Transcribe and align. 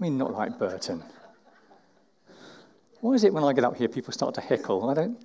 I 0.00 0.02
mean, 0.02 0.16
not 0.16 0.32
like 0.32 0.58
Burton. 0.58 1.02
Why 3.02 3.12
is 3.12 3.24
it 3.24 3.34
when 3.34 3.44
I 3.44 3.52
get 3.52 3.64
up 3.64 3.76
here, 3.76 3.88
people 3.88 4.14
start 4.14 4.34
to 4.36 4.40
heckle? 4.40 4.88
I 4.88 4.94
don't. 4.94 5.22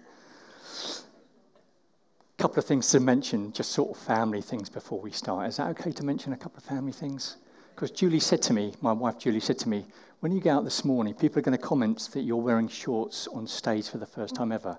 A 2.38 2.42
couple 2.42 2.60
of 2.60 2.66
things 2.66 2.90
to 2.90 3.00
mention, 3.00 3.54
just 3.54 3.72
sort 3.72 3.92
of 3.92 4.04
family 4.04 4.42
things 4.42 4.70
before 4.70 5.00
we 5.00 5.12
start. 5.12 5.48
Is 5.48 5.58
that 5.58 5.70
okay 5.70 5.92
to 5.92 6.04
mention 6.04 6.34
a 6.34 6.38
couple 6.38 6.58
of 6.58 6.66
family 6.66 6.92
things? 6.92 7.38
Because 7.74 7.92
Julie 7.92 8.20
said 8.20 8.42
to 8.44 8.54
me, 8.54 8.74
my 8.82 8.92
wife 8.92 9.18
Julie 9.18 9.40
said 9.40 9.58
to 9.60 9.70
me, 9.70 9.86
when 10.20 10.34
you 10.34 10.42
get 10.42 10.52
out 10.52 10.66
this 10.66 10.84
morning, 10.84 11.14
people 11.14 11.40
are 11.40 11.42
going 11.42 11.58
to 11.58 11.64
comment 11.64 12.10
that 12.12 12.22
you're 12.22 12.36
wearing 12.36 12.68
shorts 12.68 13.28
on 13.28 13.48
stage 13.48 13.88
for 13.90 13.98
the 13.98 14.06
first 14.06 14.36
time 14.36 14.52
ever. 14.52 14.78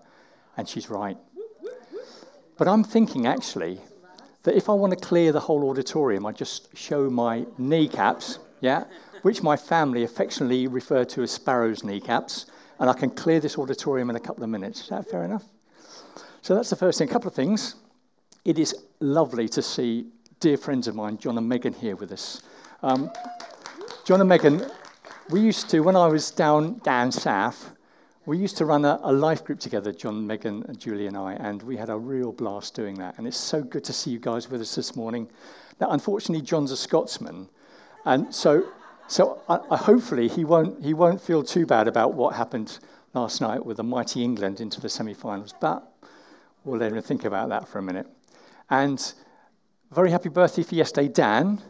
And 0.59 0.69
she's 0.69 0.91
right. 0.91 1.17
But 2.59 2.69
I'm 2.69 2.85
thinking 2.85 3.27
actually 3.27 3.81
that 4.43 4.57
if 4.57 4.69
I 4.69 4.73
want 4.75 4.93
to 4.93 4.99
clear 4.99 5.33
the 5.33 5.41
whole 5.41 5.71
auditorium, 5.71 6.27
I 6.27 6.33
just 6.33 6.77
show 6.77 7.09
my 7.09 7.47
kneecaps, 7.57 8.39
yeah, 8.61 8.85
which 9.27 9.43
my 9.43 9.57
family 9.57 10.05
affectionately 10.05 10.69
refer 10.69 11.05
to 11.05 11.21
as 11.21 11.33
sparrow's 11.33 11.83
kneecaps, 11.83 12.47
and 12.79 12.89
I 12.89 12.93
can 12.93 13.11
clear 13.11 13.41
this 13.41 13.59
auditorium 13.59 14.09
in 14.09 14.15
a 14.15 14.21
couple 14.21 14.45
of 14.45 14.51
minutes. 14.51 14.83
Is 14.83 14.89
that 14.91 15.11
fair 15.11 15.25
enough? 15.25 15.43
So 16.43 16.55
that's 16.55 16.71
the 16.71 16.77
first 16.77 16.99
thing. 16.99 17.09
A 17.09 17.13
couple 17.13 17.27
of 17.27 17.35
things. 17.35 17.75
It 18.45 18.57
is 18.61 18.73
lovely 19.01 19.49
to 19.49 19.61
see 19.63 20.07
dear 20.39 20.57
friends 20.57 20.87
of 20.87 20.95
mine, 20.95 21.19
John 21.19 21.37
and 21.39 21.49
Megan, 21.49 21.73
here 21.73 21.97
with 21.97 22.13
us. 22.13 22.43
Um, 22.85 23.11
John 24.05 24.21
and 24.21 24.29
Megan, 24.29 24.65
we 25.31 25.41
used 25.41 25.69
to, 25.71 25.81
when 25.81 25.97
I 25.97 26.07
was 26.07 26.31
down, 26.31 26.79
down 26.85 27.11
south, 27.11 27.73
we 28.27 28.39
used 28.39 28.57
to 28.59 28.65
run 28.65 28.85
a, 28.85 29.01
a, 29.03 29.13
life 29.13 29.43
group 29.43 29.59
together, 29.59 29.91
John, 29.91 30.25
Megan, 30.25 30.65
and 30.69 30.79
Julie 30.79 31.09
and 31.09 31.17
I, 31.17 31.33
and 31.33 31.61
we 31.65 31.77
had 31.77 31.91
a 31.91 31.99
real 31.99 32.31
blast 32.31 32.77
doing 32.77 32.95
that. 32.99 33.19
And 33.19 33.27
it's 33.27 33.37
so 33.37 33.61
good 33.61 33.83
to 33.87 33.93
see 33.93 34.13
you 34.13 34.21
guys 34.21 34.49
with 34.49 34.61
us 34.61 34.77
this 34.77 34.95
morning. 34.95 35.29
Now, 35.81 35.91
unfortunately, 35.91 36.47
John's 36.47 36.71
a 36.71 36.77
Scotsman, 36.77 37.49
and 38.05 38.33
so, 38.33 38.65
so 39.09 39.41
I, 39.49 39.59
I, 39.71 39.77
hopefully 39.77 40.29
he 40.29 40.45
won't, 40.45 40.85
he 40.85 40.95
won't 40.95 41.21
feel 41.21 41.43
too 41.43 41.67
bad 41.67 41.89
about 41.89 42.15
what 42.15 42.35
happened 42.35 42.79
last 43.15 43.41
night 43.41 43.65
with 43.65 43.79
the 43.79 43.85
mighty 43.85 44.23
England 44.23 44.61
into 44.61 44.81
the 44.81 44.89
semi-finals. 44.89 45.55
But 45.61 45.83
we'll 46.65 46.79
let 46.81 46.93
him 46.93 47.01
think 47.03 47.25
about 47.25 47.49
that 47.51 47.69
for 47.69 47.79
a 47.79 47.83
minute. 47.83 48.07
And 48.71 49.13
very 49.93 50.11
happy 50.11 50.29
birthday 50.29 50.63
for 50.63 50.75
yesterday, 50.75 51.09
Dan. 51.09 51.63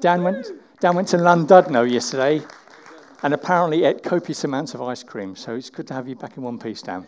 Dan 0.00 0.22
went, 0.22 0.46
Dan 0.80 0.94
went 0.94 1.08
to 1.08 1.16
Llandudno 1.16 1.90
yesterday 1.90 2.42
and 3.22 3.32
apparently 3.32 3.84
ate 3.84 4.02
copious 4.02 4.44
amounts 4.44 4.74
of 4.74 4.82
ice 4.82 5.02
cream. 5.02 5.34
So 5.34 5.54
it's 5.54 5.70
good 5.70 5.86
to 5.88 5.94
have 5.94 6.06
you 6.06 6.14
back 6.14 6.36
in 6.36 6.42
one 6.42 6.58
piece, 6.58 6.82
Dan. 6.82 7.06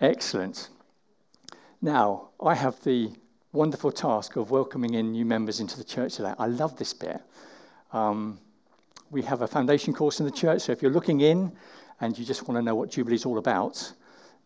Excellent. 0.00 0.68
Now, 1.82 2.28
I 2.40 2.54
have 2.54 2.82
the 2.84 3.10
wonderful 3.52 3.90
task 3.90 4.36
of 4.36 4.50
welcoming 4.50 4.94
in 4.94 5.12
new 5.12 5.24
members 5.24 5.60
into 5.60 5.76
the 5.76 5.84
church 5.84 6.14
today. 6.14 6.32
I 6.38 6.46
love 6.46 6.76
this 6.76 6.94
bit. 6.94 7.20
Um, 7.92 8.38
we 9.10 9.22
have 9.22 9.42
a 9.42 9.46
foundation 9.46 9.92
course 9.92 10.20
in 10.20 10.26
the 10.26 10.32
church, 10.32 10.62
so 10.62 10.72
if 10.72 10.82
you're 10.82 10.92
looking 10.92 11.20
in 11.20 11.52
and 12.00 12.16
you 12.18 12.24
just 12.24 12.46
want 12.46 12.58
to 12.58 12.62
know 12.62 12.74
what 12.74 12.90
Jubilee 12.90 13.16
is 13.16 13.26
all 13.26 13.38
about, 13.38 13.92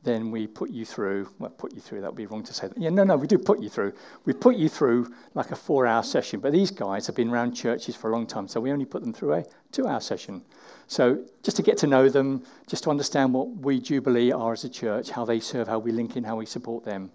then 0.05 0.31
we 0.31 0.47
put 0.47 0.71
you 0.71 0.84
through, 0.84 1.28
well, 1.38 1.50
put 1.50 1.75
you 1.75 1.81
through, 1.81 2.03
that 2.03 2.09
would 2.10 2.16
be 2.16 2.27
wrong 2.27 2.43
to 2.44 2.53
say 2.53 2.69
that. 2.69 2.77
Yeah, 2.77 2.91
no, 2.91 3.05
no, 3.05 3.16
we 3.16 3.27
do 3.27 3.38
put 3.38 3.60
you 3.60 3.71
through. 3.71 3.94
We 4.27 4.34
put 4.34 4.56
you 4.56 4.69
through 4.69 5.12
like 5.34 5.50
a 5.50 5.56
four 5.56 5.87
hour 5.87 6.03
session, 6.03 6.41
but 6.41 6.53
these 6.53 6.71
guys 6.71 7.06
have 7.06 7.16
been 7.16 7.31
around 7.31 7.53
churches 7.53 7.97
for 7.97 8.10
a 8.10 8.12
long 8.12 8.27
time, 8.27 8.47
so 8.47 8.60
we 8.60 8.71
only 8.71 8.84
put 8.84 9.03
them 9.03 9.15
through 9.15 9.32
a 9.34 9.44
two 9.72 9.87
hour 9.87 10.00
session. 10.00 10.43
So 10.88 11.25
just 11.43 11.56
to 11.56 11.62
get 11.62 11.78
to 11.78 11.87
know 11.87 12.11
them, 12.11 12.44
just 12.66 12.84
to 12.84 12.91
understand 12.91 13.32
what 13.32 13.49
we 13.49 13.81
Jubilee 13.81 14.31
are 14.31 14.53
as 14.53 14.65
a 14.65 14.69
church, 14.69 15.11
how 15.11 15.25
they 15.25 15.41
serve, 15.41 15.69
how 15.69 15.78
we 15.78 15.91
link 15.91 16.16
in, 16.16 16.25
how 16.25 16.37
we 16.37 16.47
support 16.47 16.84
them. 16.84 17.11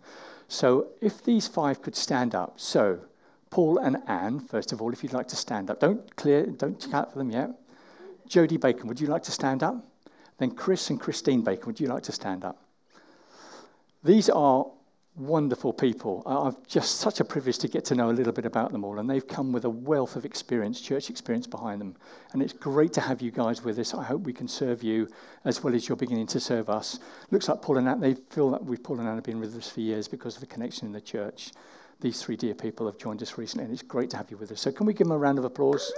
So 0.47 0.88
if 1.00 1.23
these 1.23 1.47
five 1.47 1.84
could 1.84 1.96
stand 1.96 2.34
up. 2.34 2.59
So 2.59 3.00
Paul 3.49 3.79
and 3.79 3.97
Anne, 4.07 4.39
first 4.39 4.71
of 4.71 4.81
all, 4.81 4.93
if 4.93 5.03
you'd 5.03 5.13
like 5.13 5.27
to 5.29 5.35
stand 5.35 5.69
up. 5.69 5.79
Don't 5.79 6.15
clear, 6.15 6.45
don't 6.45 6.79
check 6.79 6.93
out 6.93 7.11
for 7.11 7.19
them 7.19 7.31
yet. 7.31 7.51
Jody 8.27 8.57
Bacon, 8.57 8.87
would 8.87 8.99
you 8.99 9.07
like 9.07 9.23
to 9.23 9.31
stand 9.31 9.63
up? 9.63 9.75
Then 10.37 10.51
Chris 10.51 10.89
and 10.89 10.99
Christine 10.99 11.41
Bacon, 11.41 11.65
would 11.65 11.79
you 11.79 11.87
like 11.87 12.03
to 12.03 12.11
stand 12.11 12.45
up? 12.45 12.61
These 14.03 14.29
are 14.29 14.65
wonderful 15.15 15.73
people. 15.73 16.23
I've 16.25 16.65
just 16.67 16.99
such 16.99 17.19
a 17.19 17.25
privilege 17.25 17.57
to 17.59 17.67
get 17.67 17.83
to 17.85 17.95
know 17.95 18.09
a 18.09 18.13
little 18.13 18.31
bit 18.31 18.45
about 18.45 18.71
them 18.71 18.85
all, 18.85 18.99
and 18.99 19.09
they've 19.09 19.27
come 19.27 19.51
with 19.51 19.66
a 19.66 19.69
wealth 19.69 20.16
of 20.16 20.23
experience, 20.23 20.79
church 20.79 21.09
experience 21.09 21.47
behind 21.47 21.81
them. 21.81 21.95
And 22.31 22.41
it's 22.41 22.53
great 22.53 22.93
to 22.93 23.01
have 23.01 23.21
you 23.21 23.31
guys 23.31 23.63
with 23.63 23.77
us. 23.79 23.93
I 23.93 24.03
hope 24.03 24.21
we 24.21 24.33
can 24.33 24.47
serve 24.47 24.81
you 24.81 25.09
as 25.43 25.61
well 25.63 25.75
as 25.75 25.89
you're 25.89 25.97
beginning 25.97 26.27
to 26.27 26.39
serve 26.39 26.69
us. 26.69 26.99
Looks 27.31 27.49
like 27.49 27.61
Paul 27.61 27.77
and 27.77 27.89
Anne, 27.89 27.99
they 27.99 28.13
feel 28.13 28.51
that 28.51 28.63
we've 28.63 28.81
Paul 28.81 28.99
and 28.99 29.09
Anne 29.09 29.16
have 29.16 29.23
been 29.23 29.39
with 29.39 29.57
us 29.57 29.69
for 29.69 29.81
years 29.81 30.07
because 30.07 30.35
of 30.35 30.41
the 30.41 30.47
connection 30.47 30.87
in 30.87 30.93
the 30.93 31.01
church. 31.01 31.51
These 32.01 32.21
three 32.21 32.37
dear 32.37 32.53
people 32.53 32.85
have 32.85 32.97
joined 32.97 33.21
us 33.21 33.37
recently, 33.37 33.65
and 33.65 33.73
it's 33.73 33.81
great 33.81 34.09
to 34.11 34.17
have 34.17 34.31
you 34.31 34.37
with 34.37 34.51
us. 34.53 34.61
So, 34.61 34.71
can 34.71 34.85
we 34.85 34.93
give 34.93 35.07
them 35.07 35.15
a 35.15 35.17
round 35.17 35.37
of 35.37 35.43
applause? 35.43 35.91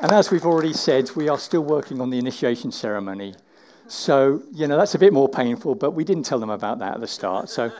And 0.00 0.10
as 0.12 0.30
we've 0.30 0.46
already 0.46 0.72
said, 0.72 1.10
we 1.16 1.28
are 1.28 1.38
still 1.38 1.64
working 1.64 2.00
on 2.00 2.08
the 2.08 2.18
initiation 2.18 2.72
ceremony. 2.72 3.34
So, 3.88 4.42
you 4.52 4.66
know, 4.66 4.78
that's 4.78 4.94
a 4.94 4.98
bit 4.98 5.12
more 5.12 5.28
painful, 5.28 5.74
but 5.74 5.90
we 5.90 6.02
didn't 6.02 6.24
tell 6.24 6.38
them 6.38 6.50
about 6.50 6.78
that 6.78 6.94
at 6.94 7.00
the 7.00 7.06
start. 7.06 7.50
So 7.50 7.70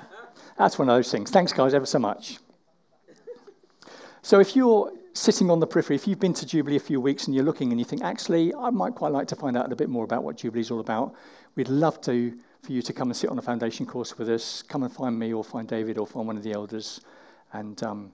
that's 0.59 0.79
one 0.79 0.89
of 0.91 0.97
those 0.97 1.11
things. 1.11 1.31
Thanks, 1.31 1.53
guys, 1.55 1.73
ever 1.73 1.87
so 1.87 1.99
much. 1.99 2.39
So 4.23 4.41
if 4.41 4.55
you're 4.55 4.93
sitting 5.15 5.51
on 5.51 5.61
the 5.61 5.67
periphery, 5.67 5.97
if 5.97 6.07
you've 6.07 6.21
been 6.21 6.35
to 6.35 6.47
Jubilee 6.47 6.77
a 6.77 6.81
few 6.81 7.01
weeks 7.01 7.27
and 7.27 7.35
you're 7.35 7.45
looking 7.45 7.71
and 7.73 7.79
you 7.79 7.85
think, 7.85 8.03
actually, 8.03 8.55
I 8.55 8.69
might 8.71 8.95
quite 8.95 9.13
like 9.13 9.29
to 9.29 9.37
find 9.37 9.57
out 9.57 9.73
a 9.73 9.77
bit 9.77 9.89
more 9.89 10.05
about 10.05 10.23
what 10.23 10.37
Jubilee 10.37 10.61
is 10.61 10.71
all 10.71 10.81
about, 10.81 11.15
we'd 11.57 11.69
love 11.69 12.01
to 12.03 12.39
for 12.65 12.73
you 12.73 12.81
to 12.81 12.93
come 12.95 13.09
and 13.09 13.17
sit 13.17 13.29
on 13.29 13.39
a 13.39 13.43
foundation 13.43 13.85
course 13.85 14.17
with 14.17 14.31
us. 14.31 14.63
Come 14.63 14.85
and 14.85 14.93
find 14.93 15.19
me 15.19 15.35
or 15.35 15.45
find 15.45 15.69
David 15.69 15.99
or 15.99 16.07
find 16.07 16.27
one 16.27 16.39
of 16.39 16.43
the 16.43 16.53
elders. 16.53 17.03
And 17.53 17.81
um, 17.83 18.13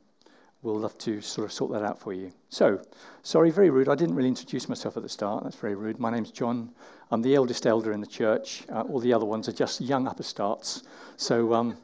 we'll 0.63 0.79
love 0.79 0.99
to 0.99 1.21
sort 1.21 1.45
of 1.45 1.53
sort 1.53 1.71
that 1.73 1.85
out 1.85 2.01
for 2.01 2.13
you. 2.13 2.33
So, 2.49 2.83
sorry, 3.23 3.51
very 3.51 3.71
rude. 3.71 3.89
I 3.89 3.95
didn't 3.95 4.17
really 4.17 4.29
introduce 4.29 4.69
myself 4.69 4.97
at 4.97 5.05
the 5.05 5.09
start. 5.09 5.45
That's 5.45 5.55
very 5.55 5.77
rude. 5.77 6.01
My 6.01 6.11
name's 6.11 6.33
John. 6.33 6.73
I'm 7.13 7.23
the 7.23 7.37
eldest 7.37 7.65
elder 7.65 7.93
in 7.93 8.01
the 8.01 8.07
church. 8.07 8.65
Uh, 8.73 8.81
all 8.83 8.99
the 8.99 9.13
other 9.13 9.25
ones 9.25 9.49
are 9.49 9.53
just 9.53 9.81
young 9.81 10.09
upstarts. 10.09 10.83
So, 11.17 11.55
um, 11.55 11.77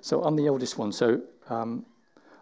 so 0.00 0.22
I'm 0.24 0.34
the 0.34 0.48
eldest 0.48 0.76
one. 0.76 0.90
So, 0.90 1.22
um, 1.48 1.86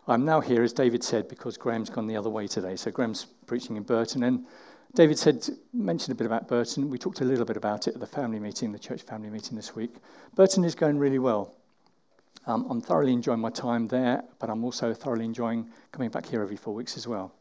I'm 0.08 0.24
now 0.24 0.40
here, 0.40 0.62
as 0.62 0.72
David 0.72 1.04
said, 1.04 1.28
because 1.28 1.58
Graham's 1.58 1.90
gone 1.90 2.06
the 2.06 2.16
other 2.16 2.30
way 2.30 2.46
today. 2.46 2.76
So, 2.76 2.90
Graham's 2.90 3.26
preaching 3.46 3.76
in 3.76 3.82
Burton. 3.82 4.22
And 4.22 4.46
David 4.96 5.18
said, 5.18 5.46
mentioned 5.74 6.12
a 6.12 6.14
bit 6.14 6.26
about 6.26 6.48
Burton. 6.48 6.88
We 6.88 6.96
talked 6.96 7.20
a 7.20 7.24
little 7.24 7.44
bit 7.44 7.58
about 7.58 7.86
it 7.86 7.92
at 7.92 8.00
the 8.00 8.06
family 8.06 8.40
meeting, 8.40 8.72
the 8.72 8.78
church 8.78 9.02
family 9.02 9.28
meeting 9.28 9.54
this 9.54 9.76
week. 9.76 9.94
Burton 10.34 10.64
is 10.64 10.74
going 10.74 10.98
really 10.98 11.18
well. 11.18 11.54
Um, 12.46 12.66
I'm 12.70 12.80
thoroughly 12.80 13.12
enjoying 13.12 13.40
my 13.40 13.50
time 13.50 13.86
there, 13.88 14.24
but 14.38 14.48
I'm 14.48 14.64
also 14.64 14.94
thoroughly 14.94 15.26
enjoying 15.26 15.68
coming 15.92 16.08
back 16.08 16.24
here 16.24 16.40
every 16.40 16.56
four 16.56 16.72
weeks 16.72 16.96
as 16.96 17.06
well. 17.06 17.34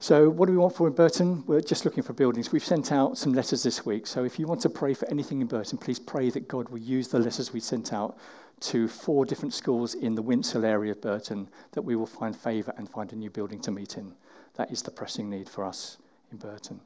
So, 0.00 0.28
what 0.28 0.46
do 0.46 0.52
we 0.52 0.58
want 0.58 0.74
for 0.74 0.88
in 0.88 0.92
Burton? 0.92 1.44
We're 1.46 1.60
just 1.60 1.84
looking 1.84 2.02
for 2.02 2.14
buildings. 2.14 2.50
We've 2.50 2.64
sent 2.64 2.90
out 2.90 3.16
some 3.16 3.32
letters 3.32 3.62
this 3.62 3.86
week. 3.86 4.08
So, 4.08 4.24
if 4.24 4.36
you 4.36 4.48
want 4.48 4.60
to 4.62 4.68
pray 4.68 4.92
for 4.92 5.08
anything 5.08 5.40
in 5.40 5.46
Burton, 5.46 5.78
please 5.78 6.00
pray 6.00 6.30
that 6.30 6.48
God 6.48 6.68
will 6.70 6.78
use 6.78 7.06
the 7.06 7.20
letters 7.20 7.52
we 7.52 7.60
sent 7.60 7.92
out 7.92 8.18
to 8.62 8.88
four 8.88 9.24
different 9.24 9.54
schools 9.54 9.94
in 9.94 10.16
the 10.16 10.22
Winshill 10.22 10.64
area 10.64 10.90
of 10.90 11.00
Burton, 11.00 11.48
that 11.70 11.82
we 11.82 11.94
will 11.94 12.06
find 12.06 12.34
favour 12.34 12.74
and 12.76 12.90
find 12.90 13.12
a 13.12 13.16
new 13.16 13.30
building 13.30 13.60
to 13.60 13.70
meet 13.70 13.98
in. 13.98 14.12
That 14.54 14.72
is 14.72 14.82
the 14.82 14.90
pressing 14.90 15.30
need 15.30 15.48
for 15.48 15.62
us 15.62 15.98
in 16.32 16.38
Burton. 16.38 16.80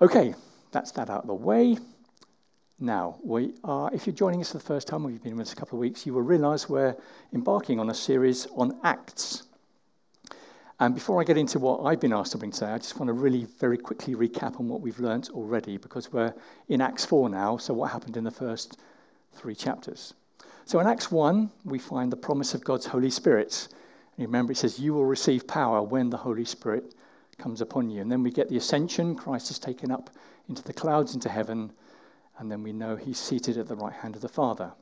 Okay, 0.00 0.34
that's 0.70 0.90
that 0.92 1.10
out 1.10 1.22
of 1.22 1.26
the 1.26 1.34
way. 1.34 1.78
Now, 2.78 3.16
we 3.22 3.54
are, 3.62 3.90
if 3.94 4.06
you're 4.06 4.16
joining 4.16 4.40
us 4.40 4.50
for 4.50 4.58
the 4.58 4.64
first 4.64 4.88
time 4.88 5.06
or 5.06 5.10
you've 5.10 5.22
been 5.22 5.36
with 5.36 5.46
us 5.46 5.52
a 5.52 5.56
couple 5.56 5.78
of 5.78 5.80
weeks, 5.80 6.04
you 6.04 6.14
will 6.14 6.22
realize 6.22 6.68
we're 6.68 6.96
embarking 7.32 7.78
on 7.78 7.90
a 7.90 7.94
series 7.94 8.48
on 8.56 8.76
Acts. 8.82 9.44
And 10.80 10.92
before 10.92 11.20
I 11.20 11.24
get 11.24 11.36
into 11.36 11.60
what 11.60 11.84
I've 11.84 12.00
been 12.00 12.12
asked 12.12 12.32
to 12.32 12.38
bring 12.38 12.50
today, 12.50 12.72
I 12.72 12.78
just 12.78 12.98
want 12.98 13.06
to 13.06 13.12
really 13.12 13.44
very 13.60 13.78
quickly 13.78 14.16
recap 14.16 14.58
on 14.58 14.68
what 14.68 14.80
we've 14.80 14.98
learnt 14.98 15.30
already 15.30 15.76
because 15.76 16.12
we're 16.12 16.34
in 16.68 16.80
Acts 16.80 17.04
4 17.04 17.28
now, 17.28 17.56
so 17.56 17.72
what 17.72 17.92
happened 17.92 18.16
in 18.16 18.24
the 18.24 18.32
first 18.32 18.80
three 19.32 19.54
chapters. 19.54 20.14
So 20.64 20.80
in 20.80 20.88
Acts 20.88 21.10
1, 21.10 21.50
we 21.64 21.78
find 21.78 22.10
the 22.10 22.16
promise 22.16 22.54
of 22.54 22.64
God's 22.64 22.86
Holy 22.86 23.10
Spirit. 23.10 23.68
And 24.16 24.26
remember, 24.26 24.50
it 24.50 24.56
says, 24.56 24.80
You 24.80 24.94
will 24.94 25.04
receive 25.04 25.46
power 25.46 25.82
when 25.82 26.10
the 26.10 26.16
Holy 26.16 26.44
Spirit 26.44 26.94
comes 27.42 27.60
upon 27.60 27.90
you. 27.90 28.00
And 28.00 28.10
then 28.10 28.22
we 28.22 28.30
get 28.30 28.48
the 28.48 28.56
ascension, 28.56 29.14
Christ 29.14 29.50
is 29.50 29.58
taken 29.58 29.90
up 29.90 30.10
into 30.48 30.62
the 30.62 30.72
clouds, 30.72 31.14
into 31.14 31.28
heaven 31.28 31.72
and 32.38 32.50
then 32.50 32.62
we 32.62 32.72
know 32.72 32.96
he's 32.96 33.18
seated 33.18 33.58
at 33.58 33.68
the 33.68 33.76
right 33.76 33.92
hand 33.92 34.16
of 34.16 34.22
the 34.22 34.28
Father. 34.28 34.72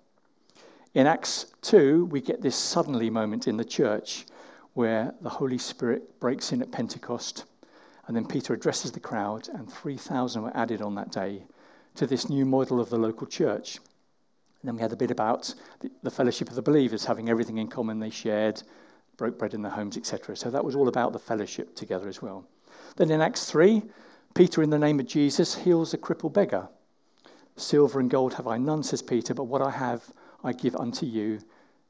In 0.95 1.07
Acts 1.07 1.47
2, 1.63 2.07
we 2.07 2.21
get 2.21 2.41
this 2.41 2.57
suddenly 2.57 3.11
moment 3.11 3.49
in 3.49 3.57
the 3.57 3.65
church 3.65 4.27
where 4.75 5.13
the 5.21 5.29
Holy 5.29 5.59
Spirit 5.59 6.19
breaks 6.21 6.53
in 6.53 6.63
at 6.63 6.73
Pentecost. 6.73 7.45
And 8.07 8.17
then 8.17 8.27
Peter 8.27 8.55
addresses 8.55 8.93
the 8.93 9.01
crowd, 9.01 9.49
and 9.51 9.71
3,000 9.71 10.43
were 10.43 10.57
added 10.57 10.83
on 10.83 10.95
that 10.95 11.13
day 11.13 11.45
to 11.97 12.07
this 12.07 12.29
new 12.29 12.45
model 12.45 12.81
of 12.81 12.91
the 12.91 12.99
local 12.99 13.27
church. 13.27 13.77
And 13.77 14.69
then 14.69 14.77
we 14.77 14.83
had 14.83 14.93
a 14.93 14.97
bit 14.97 15.11
about 15.11 15.55
the, 15.81 15.91
the 16.03 16.11
fellowship 16.11 16.49
of 16.49 16.55
the 16.55 16.63
believers, 16.63 17.05
having 17.05 17.29
everything 17.29 17.59
in 17.59 17.69
common 17.69 17.99
they 17.99 18.11
shared, 18.11 18.63
broke 19.21 19.39
bread 19.39 19.53
in 19.53 19.61
their 19.61 19.71
homes, 19.71 19.99
etc. 19.99 20.35
So 20.35 20.51
that 20.51 20.65
was 20.65 20.75
all 20.75 20.89
about 20.89 21.13
the 21.13 21.19
fellowship 21.19 21.77
together 21.77 22.09
as 22.09 22.23
well. 22.23 22.47
Then 22.97 23.11
in 23.11 23.21
Acts 23.21 23.45
3, 23.51 23.83
Peter, 24.35 24.63
in 24.63 24.71
the 24.71 24.79
name 24.79 24.99
of 24.99 25.07
Jesus, 25.07 25.55
heals 25.55 25.93
a 25.93 25.99
crippled 25.99 26.33
beggar. 26.33 26.67
Silver 27.55 28.01
and 28.01 28.09
gold 28.09 28.33
have 28.33 28.47
I 28.47 28.57
none, 28.57 28.83
says 28.83 29.03
Peter, 29.03 29.35
but 29.35 29.45
what 29.45 29.61
I 29.61 29.71
have 29.71 30.11
I 30.43 30.55
give 30.55 30.75
unto 30.75 31.05
you. 31.05 31.39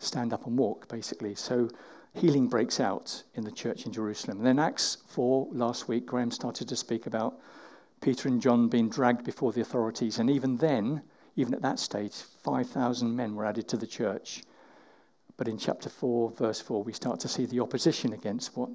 Stand 0.01 0.33
up 0.33 0.45
and 0.49 0.59
walk, 0.59 0.89
basically. 0.89 1.37
So 1.37 1.69
healing 2.15 2.49
breaks 2.49 2.81
out 2.81 3.23
in 3.37 3.45
the 3.45 3.53
church 3.53 3.87
in 3.87 3.93
Jerusalem. 3.93 4.39
And 4.39 4.47
then 4.47 4.59
Acts 4.59 4.99
4, 5.07 5.47
last 5.53 5.87
week, 5.87 6.07
Graham 6.07 6.33
started 6.33 6.67
to 6.67 6.75
speak 6.75 7.07
about 7.07 7.39
Peter 8.01 8.27
and 8.27 8.43
John 8.43 8.67
being 8.67 8.89
dragged 8.89 9.25
before 9.25 9.53
the 9.53 9.61
authorities. 9.61 10.19
And 10.19 10.29
even 10.29 10.57
then, 10.57 11.01
even 11.37 11.55
at 11.55 11.63
that 11.63 11.79
stage, 11.79 12.15
5,000 12.43 13.15
men 13.15 13.37
were 13.37 13.47
added 13.47 13.69
to 13.69 13.77
the 13.77 13.87
church. 13.87 14.43
But 15.41 15.49
in 15.49 15.57
chapter 15.57 15.89
4, 15.89 16.33
verse 16.33 16.61
4, 16.61 16.83
we 16.83 16.93
start 16.93 17.19
to 17.21 17.29
see 17.29 17.47
the 17.47 17.61
opposition 17.61 18.13
against 18.13 18.55
what 18.59 18.69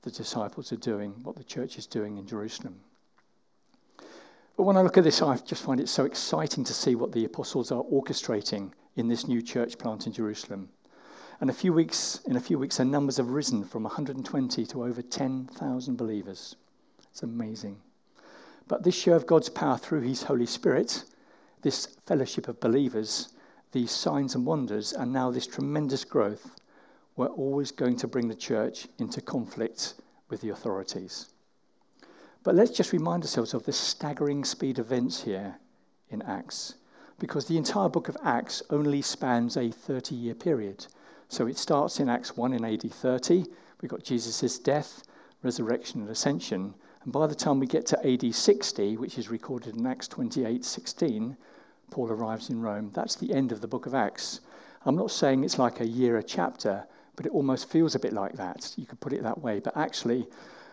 the 0.00 0.10
disciples 0.10 0.72
are 0.72 0.76
doing, 0.76 1.10
what 1.22 1.36
the 1.36 1.44
church 1.44 1.76
is 1.76 1.86
doing 1.86 2.16
in 2.16 2.26
Jerusalem. 2.26 2.80
But 4.56 4.62
when 4.62 4.78
I 4.78 4.80
look 4.80 4.96
at 4.96 5.04
this, 5.04 5.20
I 5.20 5.36
just 5.36 5.62
find 5.62 5.78
it 5.78 5.90
so 5.90 6.06
exciting 6.06 6.64
to 6.64 6.72
see 6.72 6.94
what 6.94 7.12
the 7.12 7.26
apostles 7.26 7.72
are 7.72 7.82
orchestrating 7.82 8.72
in 8.96 9.06
this 9.06 9.28
new 9.28 9.42
church 9.42 9.76
plant 9.76 10.06
in 10.06 10.14
Jerusalem. 10.14 10.70
And 11.42 11.50
a 11.50 11.52
few 11.52 11.74
weeks, 11.74 12.22
in 12.24 12.36
a 12.36 12.40
few 12.40 12.58
weeks, 12.58 12.78
their 12.78 12.86
numbers 12.86 13.18
have 13.18 13.28
risen 13.28 13.62
from 13.62 13.82
120 13.82 14.64
to 14.64 14.84
over 14.84 15.02
10,000 15.02 15.96
believers. 15.98 16.56
It's 17.10 17.22
amazing. 17.22 17.76
But 18.66 18.82
this 18.82 18.94
show 18.94 19.12
of 19.12 19.26
God's 19.26 19.50
power 19.50 19.76
through 19.76 20.00
His 20.00 20.22
Holy 20.22 20.46
Spirit, 20.46 21.04
this 21.60 21.84
fellowship 22.06 22.48
of 22.48 22.60
believers, 22.60 23.34
these 23.72 23.90
signs 23.90 24.34
and 24.34 24.44
wonders, 24.44 24.92
and 24.92 25.12
now 25.12 25.30
this 25.30 25.46
tremendous 25.46 26.04
growth, 26.04 26.60
we're 27.16 27.26
always 27.28 27.70
going 27.70 27.96
to 27.96 28.08
bring 28.08 28.28
the 28.28 28.34
church 28.34 28.88
into 28.98 29.20
conflict 29.20 29.94
with 30.28 30.40
the 30.40 30.50
authorities. 30.50 31.28
But 32.42 32.54
let's 32.54 32.70
just 32.70 32.92
remind 32.92 33.22
ourselves 33.22 33.52
of 33.52 33.64
the 33.64 33.72
staggering 33.72 34.44
speed 34.44 34.78
of 34.78 34.86
events 34.86 35.22
here 35.22 35.56
in 36.08 36.22
Acts, 36.22 36.74
because 37.18 37.46
the 37.46 37.58
entire 37.58 37.88
book 37.88 38.08
of 38.08 38.16
Acts 38.24 38.62
only 38.70 39.02
spans 39.02 39.56
a 39.56 39.70
30 39.70 40.14
year 40.14 40.34
period. 40.34 40.86
So 41.28 41.46
it 41.46 41.58
starts 41.58 42.00
in 42.00 42.08
Acts 42.08 42.36
1 42.36 42.54
in 42.54 42.64
AD 42.64 42.90
30. 42.90 43.44
We've 43.80 43.90
got 43.90 44.02
Jesus' 44.02 44.58
death, 44.58 45.02
resurrection, 45.42 46.00
and 46.00 46.10
ascension. 46.10 46.74
And 47.04 47.12
by 47.12 47.26
the 47.26 47.34
time 47.34 47.60
we 47.60 47.66
get 47.66 47.86
to 47.86 48.06
AD 48.06 48.34
60, 48.34 48.96
which 48.96 49.18
is 49.18 49.30
recorded 49.30 49.76
in 49.76 49.86
Acts 49.86 50.08
28 50.08 50.64
16, 50.64 51.36
Paul 51.90 52.10
arrives 52.10 52.50
in 52.50 52.60
Rome. 52.60 52.90
That's 52.94 53.16
the 53.16 53.34
end 53.34 53.52
of 53.52 53.60
the 53.60 53.68
book 53.68 53.86
of 53.86 53.94
Acts. 53.94 54.40
I'm 54.86 54.96
not 54.96 55.10
saying 55.10 55.44
it's 55.44 55.58
like 55.58 55.80
a 55.80 55.86
year 55.86 56.18
a 56.18 56.22
chapter, 56.22 56.86
but 57.16 57.26
it 57.26 57.32
almost 57.32 57.68
feels 57.68 57.94
a 57.94 57.98
bit 57.98 58.12
like 58.12 58.34
that. 58.34 58.72
You 58.76 58.86
could 58.86 59.00
put 59.00 59.12
it 59.12 59.22
that 59.22 59.40
way. 59.40 59.60
But 59.60 59.76
actually, 59.76 60.26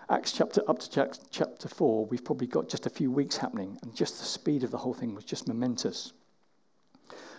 Acts 0.10 0.31
chapter 0.31 0.62
up 0.69 0.80
to 0.80 1.12
chapter 1.30 1.68
4, 1.68 2.06
we've 2.06 2.24
probably 2.24 2.48
got 2.48 2.69
just 2.69 2.86
a 2.86 2.90
few 2.90 3.12
weeks 3.12 3.36
happening, 3.36 3.78
and 3.81 3.94
just 3.94 4.19
the 4.19 4.25
speed 4.25 4.64
of 4.64 4.72
the 4.72 4.78
whole 4.78 4.94
thing 4.94 5.14
was 5.14 5.25
just 5.25 5.48
momentous. 5.48 6.14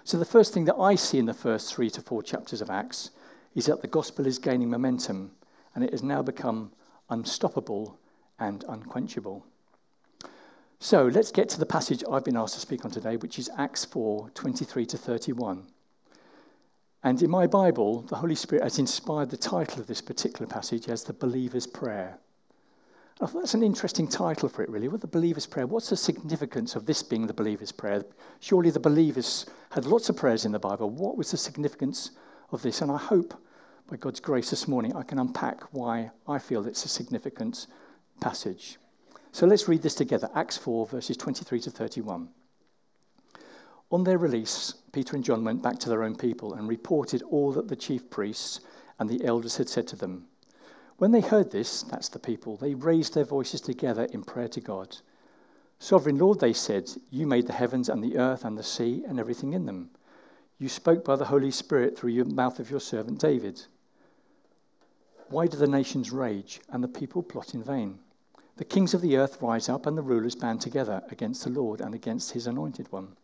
So, 0.05 0.19
the 0.19 0.25
first 0.25 0.53
thing 0.53 0.67
that 0.67 0.77
I 0.77 0.95
see 0.95 1.19
in 1.19 1.27
the 1.27 1.33
first 1.33 1.75
three 1.75 1.89
to 1.91 2.03
four 2.03 2.23
chapters 2.23 2.61
of 2.61 2.71
Acts 2.71 3.11
is 3.55 3.67
that 3.67 3.81
the 3.81 3.89
gospel 3.89 4.27
is 4.27 4.39
gaining 4.39 4.69
momentum, 4.69 5.31
and 5.75 5.83
it 5.83 5.93
has 5.93 6.03
now 6.03 6.23
become 6.23 6.73
unstoppable 7.09 7.99
and 8.39 8.65
unquenchable. 8.69 9.47
So, 10.81 11.07
let's 11.09 11.33
get 11.33 11.49
to 11.49 11.59
the 11.59 11.67
passage 11.67 12.05
I've 12.09 12.25
been 12.25 12.37
asked 12.37 12.55
to 12.55 12.61
speak 12.61 12.85
on 12.85 12.93
today, 12.93 13.17
which 13.17 13.41
is 13.41 13.51
Acts 13.59 13.85
4 13.85 14.31
23 14.31 14.87
to 14.87 14.97
31. 14.97 15.67
And 17.03 17.21
in 17.21 17.29
my 17.29 17.49
Bible, 17.49 18.03
the 18.03 18.15
Holy 18.15 18.37
Spirit 18.37 18.63
has 18.63 18.79
inspired 18.79 19.31
the 19.31 19.37
title 19.37 19.81
of 19.81 19.89
this 19.89 20.01
particular 20.01 20.47
passage 20.47 20.89
as 20.89 21.03
the 21.03 21.13
believer's 21.13 21.67
prayer. 21.67 22.19
I 23.21 23.27
thought 23.27 23.41
that's 23.41 23.55
an 23.55 23.65
interesting 23.65 24.07
title 24.07 24.49
for 24.49 24.63
it, 24.63 24.69
really. 24.69 24.87
What 24.87 25.01
the 25.01 25.09
believer's 25.09 25.47
prayer? 25.47 25.67
What's 25.67 25.91
the 25.91 25.97
significance 25.97 26.77
of 26.77 26.87
this 26.87 27.03
being 27.03 27.27
the 27.27 27.35
believer's 27.35 27.73
prayer? 27.73 28.05
Surely 28.39 28.71
the 28.71 28.79
believers 28.79 29.47
had 29.71 29.85
lots 29.85 30.09
of 30.09 30.17
prayers 30.17 30.45
in 30.45 30.53
the 30.53 30.61
Bible. 30.61 30.91
What 30.91 31.17
was 31.17 31.33
the 31.33 31.39
significance 31.39 32.13
of 32.53 32.63
this? 32.63 32.83
And 32.83 32.93
I 32.93 32.99
hope, 32.99 33.35
by 33.91 33.97
God's 33.97 34.21
grace 34.21 34.51
this 34.51 34.69
morning, 34.69 34.95
I 34.95 35.03
can 35.03 35.19
unpack 35.19 35.61
why 35.73 36.13
I 36.29 36.39
feel 36.39 36.65
it's 36.69 36.85
a 36.85 36.89
significant 36.89 37.67
passage. 38.21 38.79
So 39.33 39.47
let's 39.47 39.69
read 39.69 39.83
this 39.83 39.95
together 39.95 40.31
Acts 40.35 40.57
4, 40.57 40.87
verses 40.87 41.17
23 41.17 41.61
to 41.61 41.71
31. 41.71 42.29
On 43.91 44.05
their 44.05 44.19
release, 44.19 44.75
Peter 44.93 45.17
and 45.17 45.25
John 45.25 45.45
went 45.45 45.63
back 45.63 45.79
to 45.81 45.89
their 45.89 46.03
own 46.03 46.17
people 46.17 46.55
and 46.55 46.69
reported 46.69 47.23
all 47.23 47.53
that 47.53 47.69
the 47.69 47.77
chief 47.77 48.11
priests 48.11 48.61
and 48.99 49.09
the 49.09 49.25
elders 49.25 49.57
had 49.57 49.69
said 49.69 49.87
to 49.89 49.97
them. 49.97 50.27
When 50.99 51.13
they 51.13 51.21
heard 51.21 51.51
this, 51.51 51.83
that's 51.85 52.09
the 52.09 52.19
people, 52.19 52.57
they 52.57 52.75
raised 52.75 53.15
their 53.15 53.25
voices 53.25 53.61
together 53.61 54.05
in 54.13 54.25
prayer 54.25 54.49
to 54.49 54.61
God. 54.61 54.97
Sovereign 55.79 56.19
Lord, 56.19 56.41
they 56.41 56.53
said, 56.53 56.91
you 57.11 57.27
made 57.27 57.47
the 57.47 57.53
heavens 57.53 57.89
and 57.89 58.03
the 58.03 58.19
earth 58.19 58.45
and 58.45 58.59
the 58.59 58.65
sea 58.65 59.05
and 59.07 59.21
everything 59.21 59.53
in 59.53 59.65
them. 59.65 59.91
You 60.59 60.69
spoke 60.69 61.05
by 61.05 61.15
the 61.15 61.25
Holy 61.25 61.53
Spirit 61.53 61.97
through 61.97 62.25
the 62.25 62.35
mouth 62.35 62.59
of 62.59 62.71
your 62.71 62.81
servant 62.81 63.21
David. 63.21 63.63
Why 65.29 65.47
do 65.47 65.57
the 65.57 65.69
nations 65.69 66.11
rage 66.11 66.61
and 66.71 66.83
the 66.83 66.89
people 66.89 67.23
plot 67.23 67.55
in 67.55 67.63
vain? 67.63 68.01
The 68.59 68.65
kings 68.65 68.93
of 68.93 69.03
the 69.03 69.17
earth 69.17 69.41
rise 69.41 69.69
up 69.69 69.87
and 69.87 69.97
the 69.97 70.03
rulers 70.03 70.35
band 70.35 70.61
together 70.61 71.01
against 71.13 71.45
the 71.45 71.51
Lord 71.51 71.81
and 71.81 71.95
against 71.95 72.33
his 72.33 72.49
anointed 72.49 72.91
one. 72.91 73.17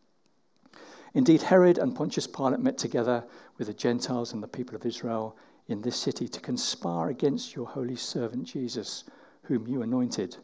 Indeed, 1.12 1.42
Herod 1.42 1.76
and 1.76 1.92
Pontius 1.94 2.28
Pilate 2.28 2.60
met 2.60 2.78
together 2.78 3.24
with 3.58 3.66
the 3.66 3.74
Gentiles 3.74 4.32
and 4.32 4.40
the 4.40 4.46
people 4.46 4.76
of 4.76 4.86
Israel 4.86 5.36
in 5.66 5.82
this 5.82 5.96
city 5.96 6.28
to 6.28 6.40
conspire 6.40 7.08
against 7.08 7.56
your 7.56 7.66
holy 7.66 7.96
servant 7.96 8.44
Jesus, 8.44 9.02
whom 9.42 9.66
you 9.66 9.82
anointed. 9.82 10.36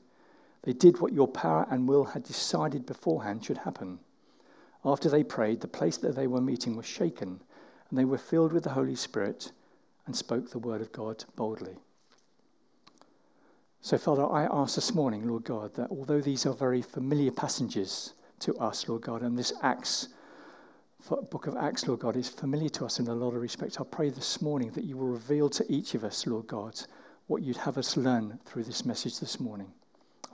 They 0.63 0.73
did 0.73 1.01
what 1.01 1.13
your 1.13 1.29
power 1.29 1.69
and 1.71 1.89
will 1.89 2.05
had 2.05 2.25
decided 2.25 2.85
beforehand 2.85 3.45
should 3.45 3.59
happen. 3.59 4.01
After 4.85 5.09
they 5.09 5.23
prayed, 5.23 5.61
the 5.61 5.69
place 5.69 5.99
that 5.99 6.17
they 6.17 6.27
were 6.27 6.41
meeting 6.41 6.75
was 6.75 6.87
shaken, 6.87 7.41
and 7.89 7.97
they 7.97 8.05
were 8.05 8.19
filled 8.19 8.53
with 8.53 8.65
the 8.65 8.71
Holy 8.71 8.97
Spirit 8.97 9.53
and 10.07 10.17
spoke 10.17 10.51
the 10.51 10.59
word 10.59 10.81
of 10.81 10.91
God 10.91 11.25
boldly. 11.37 11.77
So, 13.83 13.97
Father, 13.97 14.27
I 14.27 14.45
ask 14.45 14.75
this 14.75 14.95
morning, 14.95 15.27
Lord 15.27 15.45
God, 15.45 15.75
that 15.75 15.91
although 15.91 16.21
these 16.21 16.45
are 16.45 16.53
very 16.53 16.83
familiar 16.83 17.31
passages 17.31 18.13
to 18.41 18.55
us, 18.57 18.89
Lord 18.89 19.03
God, 19.03 19.23
and 19.23 19.39
this 19.39 19.53
Acts 19.63 20.09
book 21.09 21.47
of 21.47 21.57
Acts, 21.57 21.89
Lord 21.89 22.01
God, 22.01 22.17
is 22.17 22.29
familiar 22.29 22.69
to 22.69 22.85
us 22.85 23.01
in 23.01 23.09
a 23.09 23.15
lot 23.15 23.35
of 23.35 23.41
respects. 23.41 23.81
I 23.81 23.85
pray 23.85 24.11
this 24.11 24.43
morning 24.43 24.71
that 24.73 24.85
you 24.85 24.97
will 24.97 25.07
reveal 25.09 25.49
to 25.51 25.73
each 25.73 25.95
of 25.95 26.05
us, 26.05 26.27
Lord 26.27 26.47
God, 26.47 26.79
what 27.27 27.43
you'd 27.43 27.57
have 27.57 27.79
us 27.79 27.97
learn 27.97 28.39
through 28.45 28.65
this 28.65 28.85
message 28.85 29.19
this 29.19 29.41
morning. 29.41 29.73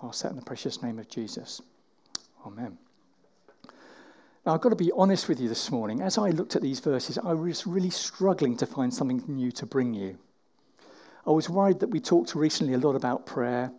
I'll 0.03 0.13
say 0.13 0.29
in 0.29 0.37
the 0.37 0.43
precious 0.43 0.83
name 0.83 0.99
of 0.99 1.09
Jesus. 1.09 1.63
Amen. 2.45 2.77
Now, 4.45 4.55
I've 4.55 4.61
got 4.61 4.71
to 4.71 4.77
be 4.77 4.93
honest 4.93 5.29
with 5.29 5.41
you 5.41 5.49
this 5.49 5.71
morning. 5.71 6.03
As 6.03 6.19
I 6.19 6.31
looked 6.31 6.57
at 6.57 6.63
these 6.63 6.81
verses, 6.81 7.19
I 7.19 7.33
was 7.33 7.67
really 7.67 7.91
struggling 7.91 8.57
to 8.59 8.67
find 8.67 8.93
something 8.93 9.23
new 9.29 9.53
to 9.53 9.67
bring 9.67 9.95
you. 9.95 10.19
I 11.27 11.31
was 11.31 11.51
worried 11.51 11.81
that 11.81 11.91
we 11.91 12.01
talked 12.01 12.35
recently 12.35 12.75
a 12.75 12.79
lot 12.79 12.95
about 12.95 13.27
prayer, 13.27 13.73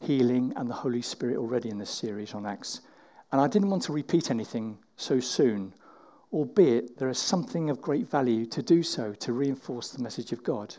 healing, 0.00 0.52
and 0.56 0.68
the 0.68 0.74
Holy 0.74 1.02
Spirit 1.02 1.36
already 1.36 1.70
in 1.70 1.78
this 1.78 1.90
series 1.90 2.34
on 2.34 2.46
Acts. 2.46 2.82
And 3.32 3.40
I 3.40 3.48
didn't 3.48 3.70
want 3.70 3.82
to 3.84 3.92
repeat 3.92 4.30
anything 4.30 4.78
so 4.96 5.18
soon 5.18 5.74
albeit 6.34 6.98
there 6.98 7.08
is 7.08 7.18
something 7.18 7.70
of 7.70 7.80
great 7.80 8.10
value 8.10 8.44
to 8.44 8.60
do 8.60 8.82
so 8.82 9.14
to 9.14 9.32
reinforce 9.32 9.90
the 9.90 10.02
message 10.02 10.32
of 10.32 10.42
God. 10.42 10.74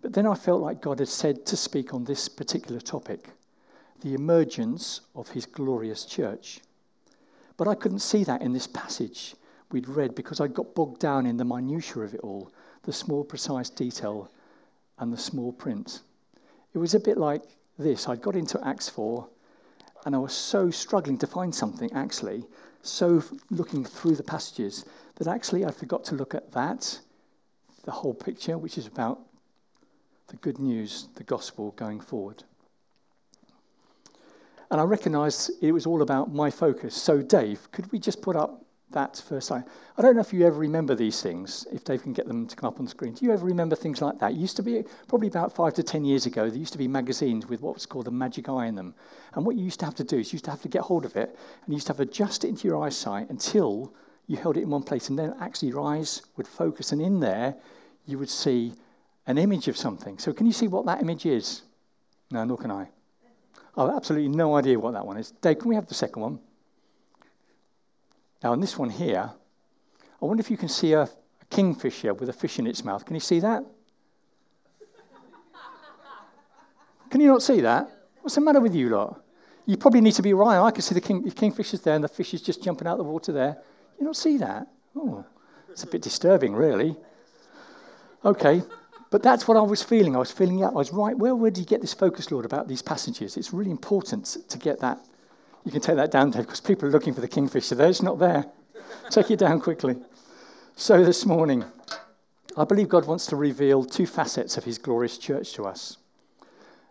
But 0.00 0.14
then 0.14 0.26
I 0.26 0.34
felt 0.34 0.62
like 0.62 0.80
God 0.80 1.00
had 1.00 1.08
said 1.08 1.44
to 1.46 1.56
speak 1.56 1.92
on 1.92 2.04
this 2.04 2.28
particular 2.28 2.80
topic 2.80 3.28
the 4.00 4.14
emergence 4.14 5.02
of 5.14 5.28
his 5.28 5.46
glorious 5.46 6.04
church. 6.04 6.60
But 7.56 7.68
I 7.68 7.74
couldn't 7.74 8.00
see 8.00 8.24
that 8.24 8.42
in 8.42 8.52
this 8.52 8.66
passage 8.66 9.34
we'd 9.70 9.88
read 9.88 10.14
because 10.14 10.40
I 10.40 10.48
got 10.48 10.74
bogged 10.74 11.00
down 11.00 11.26
in 11.26 11.36
the 11.36 11.44
minutiae 11.44 12.02
of 12.02 12.14
it 12.14 12.20
all, 12.20 12.50
the 12.82 12.92
small, 12.92 13.22
precise 13.22 13.70
detail 13.70 14.30
and 14.98 15.12
the 15.12 15.18
small 15.18 15.52
print. 15.52 16.00
It 16.74 16.78
was 16.78 16.94
a 16.94 17.00
bit 17.00 17.18
like 17.18 17.42
this 17.78 18.08
I'd 18.08 18.22
got 18.22 18.36
into 18.36 18.64
Acts 18.66 18.88
4 18.88 19.26
and 20.06 20.14
I 20.14 20.18
was 20.18 20.32
so 20.32 20.70
struggling 20.70 21.18
to 21.18 21.26
find 21.26 21.54
something 21.54 21.92
actually 21.92 22.44
so 22.84 23.22
looking 23.50 23.84
through 23.84 24.14
the 24.16 24.22
passages 24.22 24.84
that 25.16 25.26
actually 25.26 25.64
I 25.64 25.70
forgot 25.70 26.04
to 26.04 26.14
look 26.14 26.34
at 26.34 26.52
that, 26.52 26.98
the 27.84 27.90
whole 27.90 28.14
picture, 28.14 28.58
which 28.58 28.76
is 28.76 28.86
about 28.86 29.20
the 30.28 30.36
good 30.36 30.58
news, 30.58 31.08
the 31.14 31.24
gospel 31.24 31.72
going 31.72 32.00
forward. 32.00 32.44
And 34.70 34.80
I 34.80 34.84
recognized 34.84 35.50
it 35.62 35.72
was 35.72 35.86
all 35.86 36.02
about 36.02 36.32
my 36.32 36.50
focus. 36.50 36.94
So, 36.94 37.22
Dave, 37.22 37.70
could 37.72 37.90
we 37.90 37.98
just 37.98 38.20
put 38.20 38.36
up 38.36 38.63
that 38.94 39.22
first 39.28 39.48
sign. 39.48 39.64
I 39.98 40.02
don't 40.02 40.14
know 40.14 40.20
if 40.20 40.32
you 40.32 40.46
ever 40.46 40.58
remember 40.58 40.94
these 40.94 41.22
things, 41.22 41.66
if 41.70 41.84
Dave 41.84 42.02
can 42.02 42.12
get 42.12 42.26
them 42.26 42.46
to 42.46 42.56
come 42.56 42.68
up 42.68 42.80
on 42.80 42.88
screen. 42.88 43.12
Do 43.12 43.24
you 43.24 43.32
ever 43.32 43.44
remember 43.44 43.76
things 43.76 44.00
like 44.00 44.18
that? 44.18 44.32
It 44.32 44.36
used 44.36 44.56
to 44.56 44.62
be, 44.62 44.82
probably 45.06 45.28
about 45.28 45.54
five 45.54 45.74
to 45.74 45.82
ten 45.82 46.04
years 46.04 46.26
ago, 46.26 46.48
there 46.48 46.58
used 46.58 46.72
to 46.72 46.78
be 46.78 46.88
magazines 46.88 47.46
with 47.46 47.60
what 47.60 47.74
was 47.74 47.86
called 47.86 48.08
a 48.08 48.10
magic 48.10 48.48
eye 48.48 48.66
in 48.66 48.74
them. 48.74 48.94
And 49.34 49.44
what 49.44 49.56
you 49.56 49.64
used 49.64 49.80
to 49.80 49.84
have 49.84 49.94
to 49.96 50.04
do 50.04 50.18
is 50.18 50.32
you 50.32 50.36
used 50.36 50.46
to 50.46 50.50
have 50.50 50.62
to 50.62 50.68
get 50.68 50.82
hold 50.82 51.04
of 51.04 51.16
it 51.16 51.28
and 51.28 51.68
you 51.68 51.74
used 51.74 51.86
to 51.88 51.92
have 51.92 51.98
to 51.98 52.04
adjust 52.04 52.44
it 52.44 52.48
into 52.48 52.66
your 52.66 52.82
eyesight 52.82 53.28
until 53.30 53.92
you 54.26 54.36
held 54.36 54.56
it 54.56 54.62
in 54.62 54.70
one 54.70 54.82
place. 54.82 55.10
And 55.10 55.18
then 55.18 55.34
actually 55.40 55.68
your 55.68 55.82
eyes 55.82 56.22
would 56.36 56.48
focus, 56.48 56.92
and 56.92 57.02
in 57.02 57.20
there 57.20 57.54
you 58.06 58.18
would 58.18 58.30
see 58.30 58.72
an 59.26 59.38
image 59.38 59.68
of 59.68 59.76
something. 59.76 60.18
So 60.18 60.32
can 60.32 60.46
you 60.46 60.52
see 60.52 60.68
what 60.68 60.86
that 60.86 61.00
image 61.02 61.26
is? 61.26 61.62
No, 62.30 62.44
nor 62.44 62.56
can 62.56 62.70
I. 62.70 62.88
I've 63.76 63.90
absolutely 63.90 64.28
no 64.28 64.56
idea 64.56 64.78
what 64.78 64.92
that 64.92 65.04
one 65.04 65.16
is. 65.16 65.32
Dave, 65.40 65.58
can 65.58 65.68
we 65.68 65.74
have 65.74 65.86
the 65.86 65.94
second 65.94 66.22
one? 66.22 66.38
Now, 68.44 68.52
in 68.52 68.60
this 68.60 68.78
one 68.78 68.90
here, 68.90 69.30
I 70.20 70.24
wonder 70.26 70.42
if 70.42 70.50
you 70.50 70.58
can 70.58 70.68
see 70.68 70.92
a, 70.92 71.04
a 71.04 71.08
kingfisher 71.48 72.12
with 72.12 72.28
a 72.28 72.32
fish 72.32 72.58
in 72.58 72.66
its 72.66 72.84
mouth. 72.84 73.02
Can 73.06 73.14
you 73.14 73.20
see 73.20 73.40
that? 73.40 73.64
Can 77.08 77.22
you 77.22 77.28
not 77.28 77.42
see 77.42 77.62
that? 77.62 77.88
What's 78.20 78.34
the 78.34 78.42
matter 78.42 78.60
with 78.60 78.74
you 78.74 78.90
lot? 78.90 79.22
You 79.64 79.78
probably 79.78 80.02
need 80.02 80.12
to 80.12 80.22
be 80.22 80.34
right. 80.34 80.58
I 80.58 80.70
can 80.72 80.82
see 80.82 80.94
the, 80.94 81.00
king, 81.00 81.22
kingfisher's 81.30 81.80
there 81.80 81.94
and 81.94 82.04
the 82.04 82.08
fish 82.08 82.34
is 82.34 82.42
just 82.42 82.62
jumping 82.62 82.86
out 82.86 82.92
of 82.92 82.98
the 82.98 83.04
water 83.04 83.32
there. 83.32 83.56
You 83.98 84.04
don't 84.04 84.16
see 84.16 84.36
that? 84.36 84.66
Oh, 84.94 85.24
it's 85.70 85.84
a 85.84 85.86
bit 85.86 86.02
disturbing, 86.02 86.54
really. 86.54 86.96
Okay, 88.26 88.62
but 89.10 89.22
that's 89.22 89.48
what 89.48 89.56
I 89.56 89.62
was 89.62 89.82
feeling. 89.82 90.14
I 90.14 90.18
was 90.18 90.30
feeling 90.30 90.62
out. 90.62 90.72
I 90.72 90.76
was 90.76 90.92
right. 90.92 91.16
Where 91.16 91.34
would 91.34 91.56
you 91.56 91.64
get 91.64 91.80
this 91.80 91.94
focus, 91.94 92.30
Lord, 92.30 92.44
about 92.44 92.68
these 92.68 92.82
passages? 92.82 93.38
It's 93.38 93.54
really 93.54 93.70
important 93.70 94.36
to 94.46 94.58
get 94.58 94.80
that 94.80 94.98
you 95.64 95.72
can 95.72 95.80
take 95.80 95.96
that 95.96 96.10
down, 96.10 96.30
Dave, 96.30 96.42
because 96.42 96.60
people 96.60 96.88
are 96.88 96.92
looking 96.92 97.14
for 97.14 97.22
the 97.22 97.28
kingfisher 97.28 97.74
there. 97.74 97.88
It's 97.88 98.02
not 98.02 98.18
there. 98.18 98.44
take 99.10 99.30
it 99.30 99.38
down 99.38 99.60
quickly. 99.60 99.96
So 100.76 101.02
this 101.02 101.24
morning, 101.24 101.64
I 102.56 102.64
believe 102.64 102.88
God 102.88 103.06
wants 103.06 103.26
to 103.26 103.36
reveal 103.36 103.84
two 103.84 104.06
facets 104.06 104.56
of 104.58 104.64
his 104.64 104.76
glorious 104.76 105.16
church 105.16 105.54
to 105.54 105.64
us. 105.64 105.96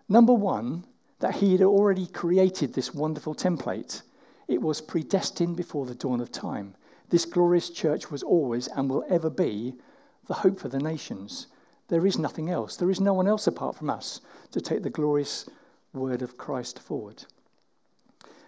Number 0.09 0.33
one, 0.33 0.85
that 1.19 1.35
he 1.35 1.51
had 1.51 1.61
already 1.61 2.07
created 2.07 2.73
this 2.73 2.93
wonderful 2.93 3.35
template. 3.35 4.01
It 4.47 4.61
was 4.61 4.81
predestined 4.81 5.55
before 5.55 5.85
the 5.85 5.95
dawn 5.95 6.19
of 6.19 6.31
time. 6.31 6.75
This 7.09 7.25
glorious 7.25 7.69
church 7.69 8.09
was 8.09 8.23
always 8.23 8.67
and 8.67 8.89
will 8.89 9.05
ever 9.07 9.29
be 9.29 9.75
the 10.27 10.33
hope 10.33 10.59
for 10.59 10.67
the 10.67 10.79
nations. 10.79 11.47
There 11.87 12.07
is 12.07 12.17
nothing 12.17 12.49
else. 12.49 12.75
There 12.75 12.89
is 12.89 12.99
no 12.99 13.13
one 13.13 13.27
else 13.27 13.45
apart 13.45 13.75
from 13.75 13.89
us 13.89 14.19
to 14.51 14.59
take 14.59 14.81
the 14.81 14.89
glorious 14.89 15.47
word 15.93 16.21
of 16.23 16.37
Christ 16.37 16.79
forward. 16.79 17.23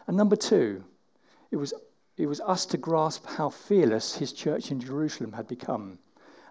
And 0.08 0.16
number 0.16 0.36
two, 0.36 0.84
it 1.52 1.58
was, 1.58 1.74
it 2.18 2.28
was 2.28 2.42
us 2.42 2.66
to 2.68 2.78
grasp 2.78 3.26
how 3.26 3.50
fearless 3.50 4.16
his 4.16 4.34
church 4.34 4.72
in 4.72 4.80
Jerusalem 4.80 5.34
had 5.34 5.48
become, 5.48 6.00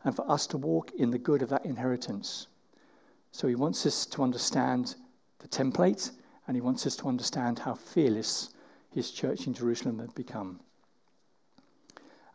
and 0.05 0.15
for 0.15 0.29
us 0.31 0.47
to 0.49 0.59
walk 0.59 0.93
in 0.93 1.11
the 1.11 1.19
good 1.19 1.43
of 1.43 1.49
that 1.51 1.65
inheritance. 1.65 2.49
So 3.33 3.49
he 3.49 3.55
wants 3.55 3.87
us 3.87 4.07
to 4.07 4.23
understand 4.23 4.97
the 5.39 5.49
template, 5.49 6.11
and 6.47 6.57
he 6.57 6.61
wants 6.61 6.87
us 6.87 6.97
to 6.97 7.09
understand 7.09 7.59
how 7.59 7.75
fearless 7.75 8.51
his 8.91 9.11
church 9.11 9.47
in 9.47 9.55
Jerusalem 9.55 9.99
had 9.99 10.15
become. 10.15 10.61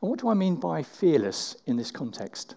And 0.02 0.10
what 0.10 0.20
do 0.20 0.30
I 0.30 0.34
mean 0.34 0.56
by 0.56 0.84
fearless 0.84 1.58
in 1.66 1.76
this 1.76 1.92
context? 1.92 2.56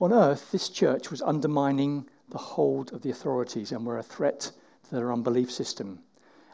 On 0.00 0.12
earth, 0.12 0.50
this 0.52 0.68
church 0.68 1.10
was 1.10 1.22
undermining 1.22 2.08
the 2.28 2.38
hold 2.38 2.92
of 2.92 3.02
the 3.02 3.10
authorities 3.10 3.72
and 3.72 3.84
were 3.84 3.98
a 3.98 4.02
threat 4.02 4.50
to 4.84 4.94
their 4.94 5.12
unbelief 5.12 5.50
system. 5.50 6.00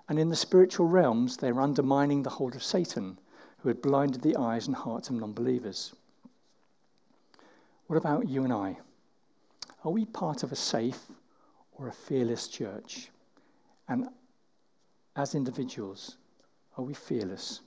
And 0.08 0.18
in 0.18 0.28
the 0.28 0.36
spiritual 0.36 0.86
realms, 0.86 1.36
they 1.36 1.52
were 1.52 1.62
undermining 1.62 2.22
the 2.22 2.30
hold 2.30 2.54
of 2.54 2.62
Satan, 2.62 3.18
who 3.58 3.68
had 3.68 3.80
blinded 3.80 4.20
the 4.20 4.36
eyes 4.36 4.66
and 4.66 4.76
hearts 4.76 5.08
of 5.08 5.16
non 5.16 5.32
believers. 5.32 5.94
What 7.86 7.96
about 7.96 8.28
you 8.28 8.44
and 8.44 8.52
I? 8.52 8.78
Are 9.84 9.90
we 9.90 10.04
part 10.04 10.42
of 10.42 10.52
a 10.52 10.56
safe 10.56 11.06
or 11.72 11.88
a 11.88 11.92
fearless 11.92 12.48
church? 12.48 13.10
And 13.88 14.08
as 15.16 15.34
individuals, 15.34 16.16
are 16.76 16.84
we 16.84 16.94
fearless? 16.94 17.60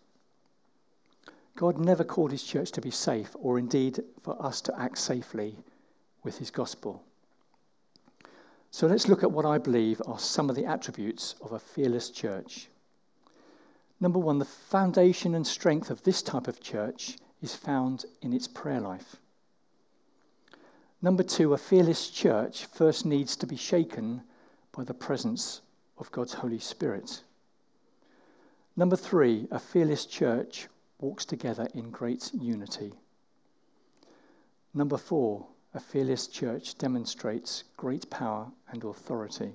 God 1.55 1.79
never 1.79 2.03
called 2.03 2.31
his 2.31 2.43
church 2.43 2.71
to 2.73 2.81
be 2.81 2.91
safe, 2.91 3.35
or 3.39 3.57
indeed 3.57 4.03
for 4.21 4.39
us 4.41 4.61
to 4.61 4.79
act 4.79 4.99
safely 4.99 5.57
with 6.23 6.37
his 6.37 6.51
gospel. 6.51 7.03
So 8.71 8.87
let's 8.87 9.07
look 9.07 9.23
at 9.23 9.31
what 9.31 9.45
I 9.45 9.57
believe 9.57 10.01
are 10.05 10.19
some 10.19 10.49
of 10.49 10.55
the 10.55 10.65
attributes 10.65 11.35
of 11.41 11.51
a 11.51 11.59
fearless 11.59 12.09
church. 12.09 12.67
Number 13.99 14.19
one, 14.19 14.39
the 14.39 14.45
foundation 14.45 15.33
and 15.33 15.45
strength 15.45 15.89
of 15.89 16.03
this 16.03 16.21
type 16.21 16.47
of 16.47 16.61
church 16.61 17.17
is 17.41 17.55
found 17.55 18.05
in 18.21 18.33
its 18.33 18.47
prayer 18.47 18.79
life. 18.79 19.15
Number 21.01 21.23
two, 21.23 21.53
a 21.53 21.57
fearless 21.57 22.09
church 22.09 22.65
first 22.65 23.05
needs 23.05 23.35
to 23.37 23.47
be 23.47 23.55
shaken 23.55 24.21
by 24.75 24.83
the 24.83 24.93
presence 24.93 25.61
of 25.97 26.11
God's 26.11 26.33
Holy 26.33 26.59
Spirit. 26.59 27.21
Number 28.75 28.95
three, 28.95 29.47
a 29.49 29.59
fearless 29.59 30.05
church 30.05 30.67
walks 30.99 31.25
together 31.25 31.67
in 31.73 31.89
great 31.89 32.31
unity. 32.33 32.93
Number 34.73 34.97
four, 34.97 35.47
a 35.73 35.79
fearless 35.79 36.27
church 36.27 36.77
demonstrates 36.77 37.63
great 37.75 38.09
power 38.09 38.51
and 38.69 38.83
authority. 38.83 39.53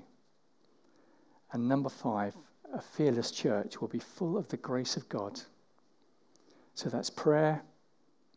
And 1.52 1.68
number 1.68 1.88
five, 1.88 2.34
a 2.72 2.80
fearless 2.80 3.30
church 3.30 3.80
will 3.80 3.88
be 3.88 3.98
full 3.98 4.36
of 4.36 4.48
the 4.48 4.56
grace 4.56 4.96
of 4.96 5.08
God. 5.08 5.40
So 6.74 6.88
that's 6.88 7.10
prayer, 7.10 7.62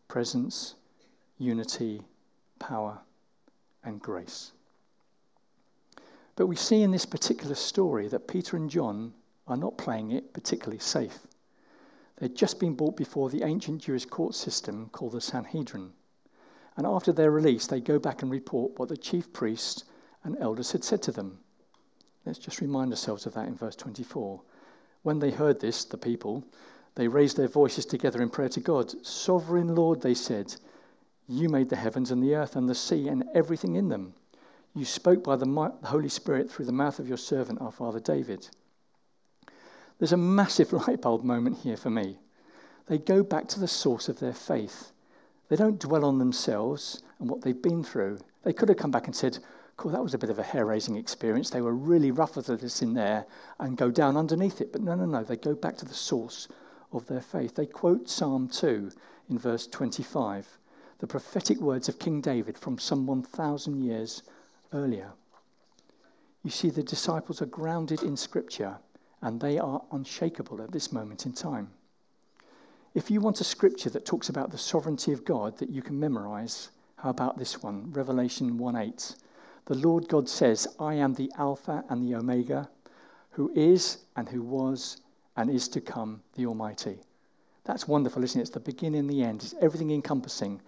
presence, 0.08 0.76
unity, 1.38 2.02
power, 2.60 3.00
and 3.84 4.02
grace. 4.02 4.52
But 6.36 6.48
we 6.48 6.56
see 6.56 6.82
in 6.82 6.92
this 6.92 7.06
particular 7.06 7.56
story 7.56 8.10
that 8.10 8.28
Peter 8.28 8.58
and 8.58 8.70
John 8.70 9.14
are 9.48 9.56
not 9.56 9.78
playing 9.78 10.12
it 10.12 10.34
particularly 10.34 10.80
safe. 10.80 11.28
They'd 12.18 12.36
just 12.36 12.60
been 12.60 12.76
brought 12.76 12.98
before 12.98 13.30
the 13.30 13.44
ancient 13.44 13.82
Jewish 13.82 14.06
court 14.06 14.36
system 14.36 14.90
called 14.90 15.14
the 15.14 15.22
Sanhedrin. 15.22 15.94
And 16.78 16.86
after 16.86 17.12
their 17.12 17.32
release, 17.32 17.68
they 17.68 17.80
go 17.80 18.00
back 18.00 18.22
and 18.22 18.32
report 18.32 18.78
what 18.78 18.90
the 18.90 18.98
chief 18.98 19.32
priests 19.32 19.84
and 20.24 20.38
elders 20.40 20.72
had 20.72 20.84
said 20.84 21.02
to 21.04 21.12
them. 21.12 21.40
Let's 22.26 22.40
just 22.40 22.62
remind 22.62 22.92
ourselves 22.92 23.26
of 23.26 23.34
that 23.36 23.48
in 23.48 23.56
verse 23.56 23.76
24. 23.76 24.42
When 25.04 25.20
they 25.20 25.32
heard 25.32 25.62
this, 25.62 25.86
the 25.86 25.98
people, 25.98 26.44
they 26.96 27.08
raised 27.08 27.38
their 27.38 27.48
voices 27.48 27.86
together 27.86 28.22
in 28.22 28.30
prayer 28.30 28.50
to 28.50 28.60
God. 28.60 29.06
Sovereign 29.06 29.76
Lord, 29.76 30.02
they 30.02 30.16
said, 30.16 30.56
you 31.28 31.50
made 31.50 31.70
the 31.70 31.76
heavens 31.76 32.12
and 32.12 32.22
the 32.22 32.36
earth 32.36 32.56
and 32.56 32.70
the 32.70 32.76
sea 32.76 33.08
and 33.08 33.24
everything 33.34 33.76
in 33.76 33.90
them. 33.90 34.14
You 34.76 34.86
spoke 34.86 35.24
by 35.24 35.36
the 35.36 35.74
Holy 35.84 36.10
Spirit 36.10 36.52
through 36.52 36.66
the 36.66 36.72
mouth 36.72 37.00
of 37.00 37.08
your 37.08 37.18
servant, 37.18 37.62
our 37.62 37.72
father 37.72 38.00
David. 38.00 38.48
There's 39.98 40.12
a 40.12 40.18
massive 40.18 40.74
light 40.88 41.02
bulb 41.02 41.24
moment 41.24 41.58
here 41.58 41.78
for 41.78 41.90
me. 41.90 42.20
They 42.88 42.98
go 42.98 43.24
back 43.24 43.48
to 43.50 43.60
the 43.60 43.68
source 43.68 44.10
of 44.10 44.20
their 44.20 44.34
faith. 44.34 44.92
They 45.48 45.56
don't 45.56 45.80
dwell 45.80 46.06
on 46.06 46.18
themselves 46.18 47.04
and 47.20 47.30
what 47.30 47.42
they've 47.42 47.62
been 47.62 47.84
through. 47.84 48.20
They 48.44 48.54
could 48.54 48.70
have 48.70 48.78
come 48.78 48.92
back 48.92 49.06
and 49.06 49.16
said, 49.16 49.38
Cool, 49.78 49.92
that 49.92 50.04
was 50.04 50.14
a 50.14 50.18
bit 50.18 50.30
of 50.30 50.40
a 50.40 50.44
hair 50.44 50.66
raising 50.66 50.96
experience. 50.96 51.50
They 51.50 51.62
were 51.62 51.76
really 51.76 52.12
rough 52.12 52.38
with 52.38 52.50
us 52.50 52.82
in 52.82 52.94
there 52.94 53.26
and 53.60 53.78
go 53.78 53.92
down 53.92 54.16
underneath 54.16 54.62
it. 54.62 54.72
But 54.72 54.82
no, 54.82 54.96
no, 54.96 55.06
no. 55.06 55.24
They 55.24 55.36
go 55.36 55.54
back 55.54 55.76
to 55.78 55.86
the 55.86 55.94
source 55.94 56.48
of 56.94 57.06
their 57.08 57.22
faith. 57.22 57.56
They 57.56 57.66
quote 57.66 58.10
Psalm 58.10 58.48
2 58.48 58.92
in 59.30 59.38
verse 59.38 59.68
25, 59.68 60.48
the 61.00 61.08
prophetic 61.08 61.60
words 61.60 61.90
of 61.90 62.00
King 62.00 62.22
David 62.22 62.58
from 62.58 62.80
some 62.80 63.06
1,000 63.06 63.82
years 63.82 64.24
earlier. 64.74 65.12
You 66.44 66.52
see, 66.52 66.70
the 66.70 66.84
disciples 66.84 67.42
are 67.42 67.48
grounded 67.48 68.04
in 68.04 68.16
Scripture 68.16 68.78
and 69.22 69.42
they 69.42 69.58
are 69.58 69.82
unshakable 69.92 70.62
at 70.62 70.72
this 70.72 70.92
moment 70.92 71.26
in 71.26 71.34
time. 71.34 71.72
If 72.96 73.12
you 73.12 73.20
want 73.20 73.42
a 73.42 73.44
scripture 73.44 73.90
that 73.90 74.06
talks 74.06 74.30
about 74.30 74.52
the 74.52 74.58
sovereignty 74.58 75.12
of 75.12 75.26
God 75.26 75.58
that 75.58 75.70
you 75.70 75.82
can 75.82 76.00
memorize, 76.00 76.70
how 76.96 77.10
about 77.10 77.38
this 77.38 77.62
one? 77.62 77.92
Revelation 77.92 78.58
1 78.58 78.76
8. 78.78 79.16
The 79.66 79.76
Lord 79.76 80.08
God 80.08 80.30
says, 80.30 80.66
I 80.80 80.94
am 80.94 81.14
the 81.14 81.30
Alpha 81.38 81.84
and 81.90 82.02
the 82.02 82.16
Omega, 82.16 82.70
who 83.32 83.52
is 83.54 83.98
and 84.16 84.30
who 84.30 84.42
was 84.42 85.02
and 85.36 85.50
is 85.50 85.68
to 85.70 85.82
come, 85.82 86.22
the 86.36 86.46
Almighty. 86.46 87.02
That's 87.66 87.86
wonderful, 87.86 88.24
isn't 88.24 88.40
it? 88.40 88.44
It's 88.44 88.52
the 88.52 88.62
beginning 88.62 89.02
and 89.02 89.10
the 89.10 89.24
end. 89.24 89.44
It's 89.44 89.56
everything 89.60 89.92
encompassing 89.92 90.62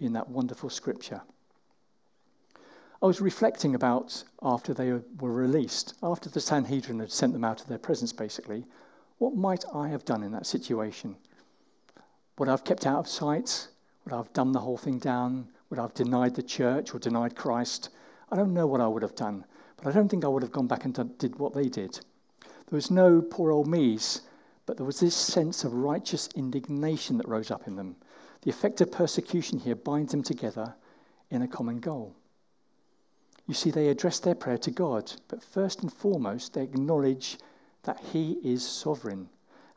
in 0.00 0.14
that 0.14 0.30
wonderful 0.30 0.70
scripture. 0.70 1.20
I 3.02 3.06
was 3.06 3.20
reflecting 3.20 3.74
about 3.74 4.24
after 4.40 4.72
they 4.72 4.90
were 4.90 5.32
released, 5.32 5.96
after 6.02 6.30
the 6.30 6.40
Sanhedrin 6.40 7.00
had 7.00 7.12
sent 7.12 7.34
them 7.34 7.44
out 7.44 7.60
of 7.60 7.66
their 7.66 7.76
presence, 7.76 8.10
basically, 8.10 8.64
what 9.18 9.36
might 9.36 9.66
I 9.74 9.88
have 9.88 10.06
done 10.06 10.22
in 10.22 10.32
that 10.32 10.46
situation? 10.46 11.16
Would 12.38 12.48
I 12.48 12.52
have 12.52 12.64
kept 12.64 12.86
out 12.86 12.98
of 12.98 13.08
sight? 13.08 13.68
Would 14.04 14.12
I 14.12 14.16
have 14.16 14.32
dumbed 14.32 14.54
the 14.54 14.60
whole 14.60 14.76
thing 14.76 14.98
down? 14.98 15.48
Would 15.70 15.78
I 15.78 15.82
have 15.82 15.94
denied 15.94 16.34
the 16.34 16.42
church 16.42 16.92
or 16.92 16.98
denied 16.98 17.36
Christ? 17.36 17.90
I 18.30 18.36
don't 18.36 18.52
know 18.52 18.66
what 18.66 18.80
I 18.80 18.88
would 18.88 19.02
have 19.02 19.14
done, 19.14 19.44
but 19.76 19.86
I 19.86 19.92
don't 19.92 20.08
think 20.08 20.24
I 20.24 20.28
would 20.28 20.42
have 20.42 20.50
gone 20.50 20.66
back 20.66 20.84
and 20.84 20.92
done, 20.92 21.14
did 21.18 21.38
what 21.38 21.54
they 21.54 21.68
did. 21.68 22.00
There 22.40 22.76
was 22.76 22.90
no 22.90 23.22
poor 23.22 23.52
old 23.52 23.68
me's 23.68 24.22
But 24.66 24.76
there 24.76 24.86
was 24.86 24.98
this 24.98 25.14
sense 25.14 25.62
of 25.62 25.74
righteous 25.74 26.28
indignation 26.34 27.18
that 27.18 27.28
rose 27.28 27.50
up 27.50 27.68
in 27.68 27.76
them. 27.76 27.96
The 28.42 28.50
effect 28.50 28.80
of 28.80 28.90
persecution 28.90 29.58
here 29.58 29.76
binds 29.76 30.10
them 30.10 30.22
together 30.22 30.74
in 31.30 31.42
a 31.42 31.48
common 31.48 31.78
goal. 31.78 32.16
You 33.46 33.54
see, 33.54 33.70
they 33.70 33.88
address 33.88 34.18
their 34.18 34.34
prayer 34.34 34.58
to 34.58 34.70
God, 34.70 35.12
but 35.28 35.42
first 35.42 35.82
and 35.82 35.92
foremost, 35.92 36.54
they 36.54 36.62
acknowledge 36.62 37.38
that 37.82 38.00
He 38.00 38.38
is 38.42 38.66
sovereign 38.66 39.28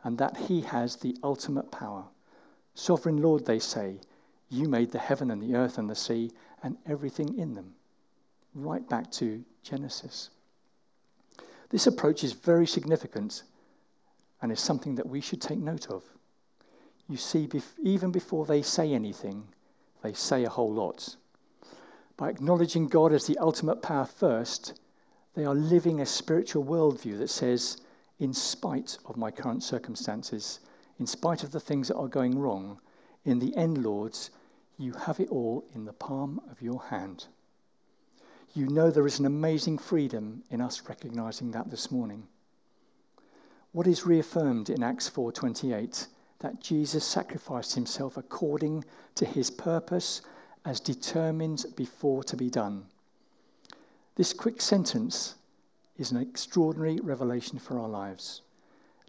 and 0.04 0.18
that 0.18 0.38
He 0.38 0.62
has 0.62 0.96
the 0.96 1.18
ultimate 1.22 1.70
power. 1.70 2.06
Sovereign 2.78 3.24
Lord, 3.24 3.44
they 3.44 3.58
say, 3.58 4.00
you 4.50 4.70
made 4.70 4.92
the 4.92 5.00
heaven 5.00 5.32
and 5.32 5.42
the 5.42 5.56
earth 5.56 5.80
and 5.80 5.90
the 5.90 5.96
sea 5.96 6.32
and 6.62 6.78
everything 6.86 7.36
in 7.36 7.56
them. 7.56 7.74
Right 8.54 8.88
back 8.88 9.12
to 9.14 9.44
Genesis. 9.64 10.30
This 11.70 11.88
approach 11.88 12.24
is 12.24 12.34
very 12.34 12.68
significant 12.68 13.42
and 14.44 14.52
is 14.52 14.60
something 14.60 14.94
that 14.94 15.10
we 15.10 15.22
should 15.22 15.42
take 15.42 15.58
note 15.58 15.90
of. 15.90 16.04
You 17.10 17.18
see, 17.18 17.50
even 17.82 18.12
before 18.12 18.46
they 18.46 18.62
say 18.62 18.94
anything, 18.94 19.48
they 20.04 20.14
say 20.14 20.44
a 20.44 20.50
whole 20.50 20.72
lot. 20.72 21.16
By 22.16 22.30
acknowledging 22.30 22.88
God 22.88 23.12
as 23.12 23.26
the 23.26 23.40
ultimate 23.40 23.82
power 23.82 24.06
first, 24.06 24.80
they 25.34 25.46
are 25.46 25.56
living 25.56 26.02
a 26.02 26.06
spiritual 26.06 26.64
worldview 26.64 27.18
that 27.18 27.32
says, 27.32 27.82
in 28.20 28.34
spite 28.34 29.00
of 29.08 29.18
my 29.18 29.32
current 29.32 29.64
circumstances, 29.64 30.60
in 31.00 31.08
spite 31.08 31.44
of 31.44 31.52
the 31.52 31.60
things 31.60 31.88
that 31.88 31.98
are 31.98 32.08
going 32.08 32.38
wrong, 32.38 32.80
in 33.26 33.40
the 33.40 33.56
end, 33.56 33.84
Lords, 33.84 34.30
you 34.78 34.94
have 34.94 35.20
it 35.20 35.30
all 35.30 35.64
in 35.74 35.86
the 35.86 35.94
palm 35.94 36.40
of 36.50 36.62
your 36.62 36.82
hand. 36.84 37.28
You 38.54 38.68
know 38.68 38.90
there 38.90 39.06
is 39.06 39.20
an 39.20 39.26
amazing 39.26 39.78
freedom 39.78 40.44
in 40.50 40.62
us 40.62 40.82
recognizing 40.88 41.52
that 41.52 41.70
this 41.70 41.92
morning. 41.92 42.28
What 43.72 43.86
is 43.86 44.06
reaffirmed 44.06 44.70
in 44.70 44.82
Acts 44.82 45.10
4:28 45.10 46.08
that 46.40 46.60
Jesus 46.60 47.04
sacrificed 47.04 47.76
himself 47.76 48.18
according 48.18 48.86
to 49.16 49.26
his 49.26 49.52
purpose 49.52 50.22
as 50.66 50.80
determined 50.80 51.66
before 51.76 52.24
to 52.24 52.38
be 52.38 52.50
done. 52.50 52.86
This 54.16 54.34
quick 54.34 54.62
sentence 54.62 55.36
is 55.98 56.12
an 56.12 56.18
extraordinary 56.18 57.00
revelation 57.00 57.60
for 57.60 57.80
our 57.80 57.90
lives. 57.90 58.42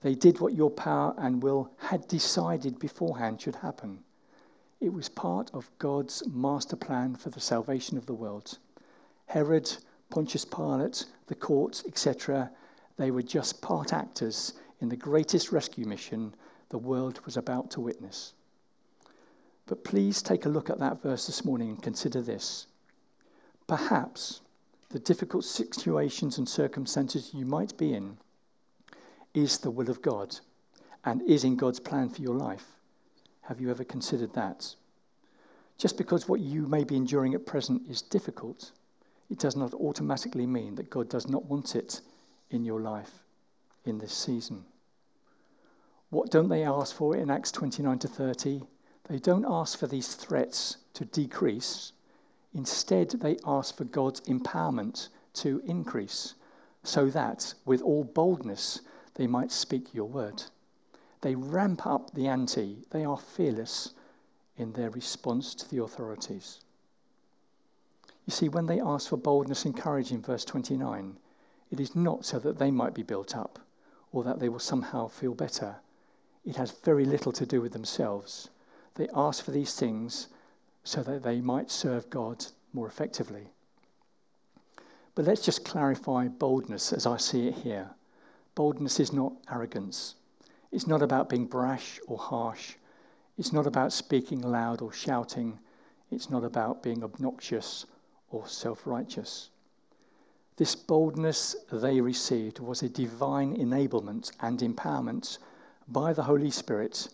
They 0.01 0.15
did 0.15 0.39
what 0.39 0.55
your 0.55 0.71
power 0.71 1.15
and 1.19 1.43
will 1.43 1.73
had 1.77 2.07
decided 2.07 2.79
beforehand 2.79 3.41
should 3.41 3.57
happen. 3.57 4.05
It 4.81 4.93
was 4.93 5.09
part 5.09 5.51
of 5.53 5.71
God's 5.79 6.25
master 6.29 6.77
plan 6.77 7.17
for 7.17 7.31
the 7.31 7.41
salvation 7.41 7.99
of 7.99 8.07
the 8.07 8.15
world. 8.15 8.59
Herod, 9.27 9.77
Pontius 10.11 10.45
Pilate, 10.45 11.07
the 11.27 11.35
courts, 11.35 11.85
etc., 11.87 12.51
they 12.97 13.11
were 13.11 13.23
just 13.23 13.61
part 13.61 13.93
actors 13.93 14.55
in 14.81 14.89
the 14.89 14.97
greatest 14.97 15.51
rescue 15.51 15.85
mission 15.85 16.35
the 16.69 16.79
world 16.79 17.21
was 17.25 17.37
about 17.37 17.71
to 17.73 17.81
witness. 17.81 18.35
But 19.67 19.85
please 19.85 20.23
take 20.23 20.47
a 20.47 20.49
look 20.49 20.71
at 20.71 20.79
that 20.79 21.03
verse 21.03 21.27
this 21.27 21.45
morning 21.45 21.71
and 21.71 21.83
consider 21.83 22.23
this. 22.23 22.69
Perhaps 23.67 24.41
the 24.91 24.99
difficult 25.01 25.45
situations 25.45 26.39
and 26.39 26.49
circumstances 26.49 27.35
you 27.35 27.45
might 27.45 27.77
be 27.77 27.93
in 27.95 28.17
is 29.35 29.59
the 29.59 29.71
will 29.71 29.91
of 29.91 30.03
God 30.03 30.39
and 31.05 31.23
is 31.23 31.45
in 31.45 31.57
God's 31.57 31.81
plan 31.81 32.09
for 32.09 32.23
your 32.23 32.35
life. 32.35 32.65
Have 33.43 33.61
you 33.61 33.71
ever 33.71 33.85
considered 33.85 34.35
that? 34.35 34.75
Just 35.79 35.97
because 35.97 36.29
what 36.29 36.41
you 36.41 36.67
may 36.67 36.85
be 36.85 36.97
enduring 36.97 37.35
at 37.35 37.47
present 37.47 37.83
is 37.89 38.03
difficult, 38.03 38.73
it 39.31 39.39
does 39.39 39.57
not 39.57 39.73
automatically 39.75 40.47
mean 40.47 40.75
that 40.75 40.91
God 40.91 41.09
does 41.09 41.29
not 41.29 41.45
want 41.45 41.77
it 41.77 42.01
in 42.51 42.65
your 42.65 42.81
life 42.81 43.11
in 43.85 43.99
this 43.99 44.13
season. 44.13 44.65
What 46.11 46.31
don't 46.31 46.49
they 46.49 46.65
ask 46.65 46.97
for 46.97 47.17
in 47.17 47.31
Acts 47.31 47.53
29 47.53 47.99
to 48.01 48.09
30? 48.09 48.63
They 49.09 49.19
don't 49.19 49.45
ask 49.49 49.79
for 49.79 49.87
these 49.87 50.15
threats 50.15 50.79
to 50.95 51.05
decrease. 51.05 51.93
Instead, 52.55 53.11
they 53.11 53.37
ask 53.47 53.77
for 53.77 53.85
God's 53.85 54.23
empowerment 54.23 55.09
to 55.35 55.63
increase, 55.67 56.35
so 56.83 57.07
that 57.11 57.55
with 57.67 57.83
all 57.83 58.05
boldness 58.05 58.81
they 59.19 59.27
might 59.27 59.51
speak 59.51 59.93
your 59.93 60.09
word. 60.09 60.45
They 61.23 61.35
ramp 61.35 61.85
up 61.85 62.15
the 62.15 62.29
ante, 62.29 62.85
they 62.91 63.05
are 63.05 63.19
fearless 63.19 63.93
in 64.57 64.73
their 64.73 64.91
response 64.91 65.57
to 65.57 65.69
the 65.69 65.83
authorities. 65.83 66.61
You 68.27 68.31
see, 68.31 68.49
when 68.49 68.67
they 68.67 68.81
ask 68.81 69.09
for 69.09 69.17
boldness 69.17 69.65
and 69.65 69.77
courage 69.77 70.13
in 70.13 70.23
verse 70.23 70.45
29, 70.45 71.19
it 71.73 71.81
is 71.81 71.97
not 71.97 72.25
so 72.25 72.39
that 72.39 72.59
they 72.59 72.71
might 72.71 72.95
be 72.95 73.03
built 73.03 73.37
up 73.37 73.59
or 74.13 74.23
that 74.23 74.39
they 74.39 74.49
will 74.49 74.61
somehow 74.61 75.09
feel 75.09 75.35
better. 75.35 75.75
It 76.45 76.55
has 76.55 76.71
very 76.71 77.05
little 77.05 77.33
to 77.33 77.45
do 77.45 77.61
with 77.61 77.73
themselves. 77.73 78.51
They 78.95 79.09
ask 79.15 79.45
for 79.45 79.51
these 79.51 79.75
things 79.75 80.29
so 80.85 81.03
that 81.03 81.25
they 81.25 81.41
might 81.41 81.73
serve 81.73 82.09
God 82.09 82.47
more 82.73 82.87
effectively. 82.87 83.51
But 85.17 85.25
let's 85.25 85.45
just 85.45 85.65
clarify 85.65 86.29
boldness 86.29 86.93
as 86.93 87.05
I 87.05 87.17
see 87.17 87.49
it 87.49 87.55
here. 87.55 87.91
Boldness 88.59 88.99
is 88.99 89.13
not 89.13 89.35
arrogance. 89.49 90.17
It's 90.73 90.89
not 90.89 91.01
about 91.01 91.29
being 91.29 91.47
brash 91.47 92.01
or 92.09 92.19
harsh. 92.19 92.75
It's 93.37 93.53
not 93.53 93.69
about 93.69 93.93
speaking 93.93 94.41
loud 94.41 94.83
or 94.83 94.93
shouting. 94.93 95.61
It's 96.11 96.29
not 96.29 96.43
about 96.43 96.83
being 96.83 97.05
obnoxious 97.05 97.87
or 98.33 98.49
self 98.49 98.85
righteous. 98.85 99.51
This 100.57 100.75
boldness 100.75 101.55
they 101.71 102.01
received 102.01 102.59
was 102.59 102.83
a 102.83 102.89
divine 102.89 103.57
enablement 103.57 104.33
and 104.41 104.59
empowerment 104.59 105.39
by 105.87 106.13
the 106.13 106.25
Holy 106.25 106.51
Spirit 106.51 107.11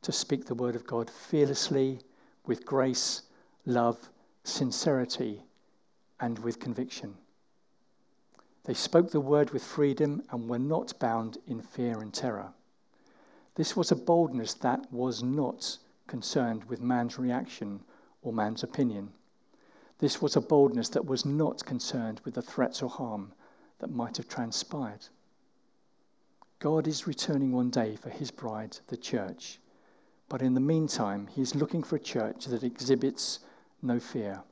to 0.00 0.10
speak 0.10 0.46
the 0.46 0.54
word 0.54 0.74
of 0.74 0.86
God 0.86 1.10
fearlessly, 1.10 2.00
with 2.46 2.64
grace, 2.64 3.24
love, 3.66 4.08
sincerity, 4.42 5.42
and 6.18 6.38
with 6.38 6.58
conviction. 6.58 7.14
They 8.68 8.74
spoke 8.74 9.10
the 9.10 9.18
word 9.22 9.52
with 9.52 9.64
freedom 9.64 10.22
and 10.28 10.46
were 10.46 10.58
not 10.58 10.98
bound 10.98 11.38
in 11.46 11.62
fear 11.62 12.02
and 12.02 12.12
terror. 12.12 12.52
This 13.54 13.74
was 13.74 13.90
a 13.90 13.96
boldness 13.96 14.52
that 14.60 14.92
was 14.92 15.22
not 15.22 15.78
concerned 16.06 16.64
with 16.64 16.82
man's 16.82 17.18
reaction 17.18 17.80
or 18.20 18.30
man's 18.30 18.62
opinion. 18.62 19.10
This 20.00 20.20
was 20.20 20.36
a 20.36 20.42
boldness 20.42 20.90
that 20.90 21.06
was 21.06 21.24
not 21.24 21.64
concerned 21.64 22.20
with 22.26 22.34
the 22.34 22.42
threats 22.42 22.82
or 22.82 22.90
harm 22.90 23.32
that 23.78 23.88
might 23.88 24.18
have 24.18 24.28
transpired. 24.28 25.06
God 26.58 26.86
is 26.86 27.06
returning 27.06 27.52
one 27.52 27.70
day 27.70 27.96
for 27.96 28.10
his 28.10 28.30
bride, 28.30 28.76
the 28.88 28.98
church. 28.98 29.60
But 30.28 30.42
in 30.42 30.52
the 30.52 30.60
meantime, 30.60 31.26
he 31.28 31.40
is 31.40 31.54
looking 31.54 31.82
for 31.82 31.96
a 31.96 32.10
church 32.14 32.44
that 32.44 32.62
exhibits 32.62 33.38
no 33.80 33.98
fear. 33.98 34.42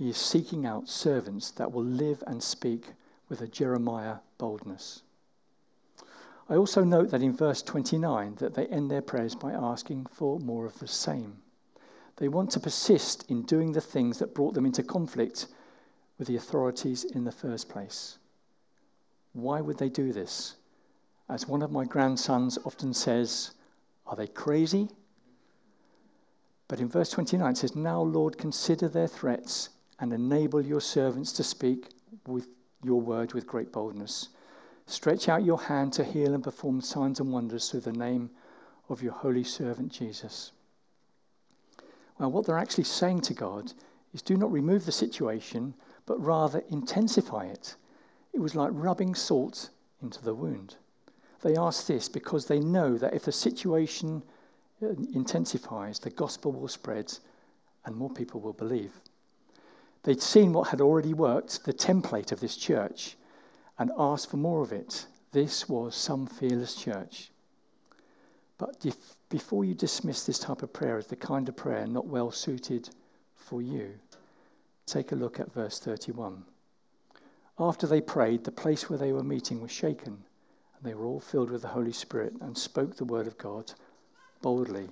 He 0.00 0.08
is 0.08 0.16
seeking 0.16 0.64
out 0.64 0.88
servants 0.88 1.50
that 1.50 1.72
will 1.72 1.84
live 1.84 2.24
and 2.26 2.42
speak 2.42 2.86
with 3.28 3.42
a 3.42 3.46
Jeremiah 3.46 4.20
boldness. 4.38 5.02
I 6.48 6.56
also 6.56 6.84
note 6.84 7.10
that 7.10 7.20
in 7.20 7.36
verse 7.36 7.60
29 7.60 8.36
that 8.36 8.54
they 8.54 8.64
end 8.68 8.90
their 8.90 9.02
prayers 9.02 9.34
by 9.34 9.52
asking 9.52 10.06
for 10.06 10.40
more 10.40 10.64
of 10.64 10.78
the 10.78 10.88
same. 10.88 11.42
They 12.16 12.28
want 12.28 12.50
to 12.52 12.60
persist 12.60 13.30
in 13.30 13.42
doing 13.42 13.72
the 13.72 13.82
things 13.82 14.18
that 14.20 14.34
brought 14.34 14.54
them 14.54 14.64
into 14.64 14.82
conflict 14.82 15.48
with 16.18 16.28
the 16.28 16.36
authorities 16.36 17.04
in 17.04 17.24
the 17.24 17.30
first 17.30 17.68
place. 17.68 18.16
Why 19.34 19.60
would 19.60 19.76
they 19.76 19.90
do 19.90 20.14
this? 20.14 20.56
As 21.28 21.46
one 21.46 21.60
of 21.60 21.72
my 21.72 21.84
grandsons 21.84 22.58
often 22.64 22.94
says, 22.94 23.50
Are 24.06 24.16
they 24.16 24.28
crazy? 24.28 24.88
But 26.68 26.80
in 26.80 26.88
verse 26.88 27.10
29 27.10 27.50
it 27.50 27.56
says, 27.58 27.76
Now, 27.76 28.00
Lord, 28.00 28.38
consider 28.38 28.88
their 28.88 29.06
threats 29.06 29.68
and 30.00 30.12
enable 30.12 30.64
your 30.64 30.80
servants 30.80 31.32
to 31.32 31.44
speak 31.44 31.88
with 32.26 32.48
your 32.82 33.00
word 33.00 33.32
with 33.34 33.46
great 33.46 33.70
boldness. 33.70 34.28
Stretch 34.86 35.28
out 35.28 35.44
your 35.44 35.60
hand 35.60 35.92
to 35.92 36.04
heal 36.04 36.34
and 36.34 36.42
perform 36.42 36.80
signs 36.80 37.20
and 37.20 37.32
wonders 37.32 37.70
through 37.70 37.80
the 37.80 37.92
name 37.92 38.30
of 38.88 39.02
your 39.02 39.12
holy 39.12 39.44
servant 39.44 39.92
Jesus. 39.92 40.52
Well, 42.18 42.30
what 42.30 42.46
they're 42.46 42.58
actually 42.58 42.84
saying 42.84 43.20
to 43.22 43.34
God 43.34 43.72
is 44.12 44.22
do 44.22 44.36
not 44.36 44.52
remove 44.52 44.84
the 44.84 44.92
situation, 44.92 45.74
but 46.06 46.22
rather 46.22 46.62
intensify 46.70 47.44
it. 47.46 47.76
It 48.32 48.40
was 48.40 48.54
like 48.54 48.70
rubbing 48.72 49.14
salt 49.14 49.70
into 50.02 50.22
the 50.22 50.34
wound. 50.34 50.76
They 51.42 51.56
ask 51.56 51.86
this 51.86 52.08
because 52.08 52.46
they 52.46 52.60
know 52.60 52.98
that 52.98 53.14
if 53.14 53.24
the 53.24 53.32
situation 53.32 54.22
uh, 54.82 54.88
intensifies, 55.14 55.98
the 55.98 56.10
gospel 56.10 56.52
will 56.52 56.68
spread 56.68 57.12
and 57.84 57.96
more 57.96 58.10
people 58.10 58.40
will 58.40 58.52
believe. 58.52 58.92
They'd 60.02 60.22
seen 60.22 60.52
what 60.52 60.68
had 60.68 60.80
already 60.80 61.12
worked, 61.12 61.64
the 61.64 61.72
template 61.72 62.32
of 62.32 62.40
this 62.40 62.56
church, 62.56 63.16
and 63.78 63.92
asked 63.98 64.30
for 64.30 64.38
more 64.38 64.62
of 64.62 64.72
it. 64.72 65.06
This 65.32 65.68
was 65.68 65.94
some 65.94 66.26
fearless 66.26 66.74
church. 66.74 67.30
But 68.58 68.84
if, 68.84 68.96
before 69.28 69.64
you 69.64 69.74
dismiss 69.74 70.24
this 70.24 70.38
type 70.38 70.62
of 70.62 70.72
prayer 70.72 70.98
as 70.98 71.06
the 71.06 71.16
kind 71.16 71.48
of 71.48 71.56
prayer 71.56 71.86
not 71.86 72.06
well 72.06 72.30
suited 72.30 72.88
for 73.34 73.62
you, 73.62 73.94
take 74.86 75.12
a 75.12 75.16
look 75.16 75.38
at 75.40 75.52
verse 75.52 75.78
31. 75.78 76.44
After 77.58 77.86
they 77.86 78.00
prayed, 78.00 78.44
the 78.44 78.52
place 78.52 78.88
where 78.88 78.98
they 78.98 79.12
were 79.12 79.22
meeting 79.22 79.60
was 79.60 79.70
shaken 79.70 80.24
And 80.76 80.82
they 80.82 80.94
were 80.94 81.06
all 81.06 81.20
filled 81.20 81.50
with 81.50 81.62
the 81.62 81.68
Holy 81.68 81.92
Spirit 81.92 82.34
and 82.40 82.56
spoke 82.56 82.96
the 82.96 83.04
word 83.04 83.26
of 83.26 83.36
God 83.36 83.72
boldly. 84.40 84.88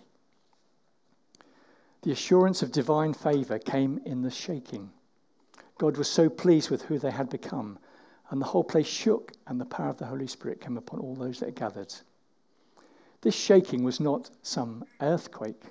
The 2.02 2.12
assurance 2.12 2.62
of 2.62 2.72
divine 2.72 3.14
favor 3.14 3.58
came 3.58 4.00
in 4.04 4.22
the 4.22 4.30
shaking. 4.30 4.90
God 5.78 5.96
was 5.96 6.08
so 6.08 6.28
pleased 6.28 6.70
with 6.70 6.82
who 6.82 6.98
they 6.98 7.10
had 7.10 7.30
become, 7.30 7.78
and 8.30 8.40
the 8.40 8.46
whole 8.46 8.64
place 8.64 8.86
shook, 8.86 9.32
and 9.46 9.60
the 9.60 9.64
power 9.64 9.88
of 9.88 9.98
the 9.98 10.06
Holy 10.06 10.26
Spirit 10.26 10.60
came 10.60 10.76
upon 10.76 11.00
all 11.00 11.14
those 11.14 11.40
that 11.40 11.54
gathered. 11.54 11.94
This 13.20 13.34
shaking 13.34 13.84
was 13.84 14.00
not 14.00 14.30
some 14.42 14.84
earthquake, 15.00 15.62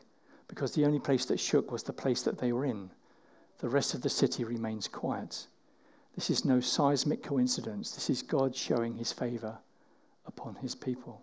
because 0.48 0.74
the 0.74 0.86
only 0.86 1.00
place 1.00 1.26
that 1.26 1.40
shook 1.40 1.72
was 1.72 1.84
the 1.84 1.94
place 1.94 2.22
that 2.24 2.38
they 2.38 2.54
were 2.54 2.66
in. 2.66 2.90
The 3.60 3.70
rest 3.70 3.94
of 3.94 4.02
the 4.02 4.10
city 4.10 4.44
remains 4.44 4.88
quiet. 4.88 5.48
This 6.16 6.30
is 6.30 6.46
no 6.46 6.60
seismic 6.60 7.22
coincidence. 7.22 7.92
This 7.92 8.10
is 8.10 8.22
God 8.22 8.56
showing 8.56 8.96
his 8.96 9.12
favor 9.12 9.58
upon 10.26 10.56
his 10.56 10.74
people. 10.74 11.22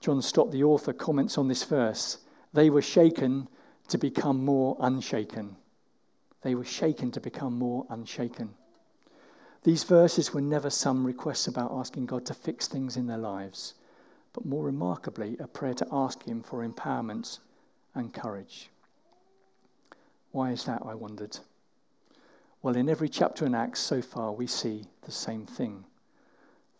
John 0.00 0.22
Stott, 0.22 0.50
the 0.50 0.64
author, 0.64 0.92
comments 0.92 1.38
on 1.38 1.48
this 1.48 1.64
verse. 1.64 2.18
They 2.52 2.70
were 2.70 2.82
shaken 2.82 3.48
to 3.88 3.98
become 3.98 4.44
more 4.44 4.76
unshaken. 4.80 5.56
They 6.44 6.54
were 6.54 6.64
shaken 6.64 7.10
to 7.12 7.20
become 7.20 7.58
more 7.58 7.86
unshaken. 7.88 8.54
These 9.62 9.84
verses 9.84 10.34
were 10.34 10.42
never 10.42 10.68
some 10.68 11.06
requests 11.06 11.46
about 11.46 11.72
asking 11.72 12.04
God 12.04 12.26
to 12.26 12.34
fix 12.34 12.68
things 12.68 12.98
in 12.98 13.06
their 13.06 13.16
lives, 13.16 13.72
but 14.34 14.44
more 14.44 14.62
remarkably, 14.62 15.38
a 15.38 15.46
prayer 15.46 15.72
to 15.72 15.88
ask 15.90 16.22
Him 16.22 16.42
for 16.42 16.62
empowerment 16.62 17.38
and 17.94 18.12
courage. 18.12 18.68
Why 20.32 20.50
is 20.50 20.64
that, 20.64 20.82
I 20.84 20.94
wondered? 20.94 21.38
Well, 22.60 22.76
in 22.76 22.90
every 22.90 23.08
chapter 23.08 23.46
in 23.46 23.54
Acts 23.54 23.80
so 23.80 24.02
far, 24.02 24.30
we 24.30 24.46
see 24.46 24.84
the 25.00 25.12
same 25.12 25.46
thing. 25.46 25.82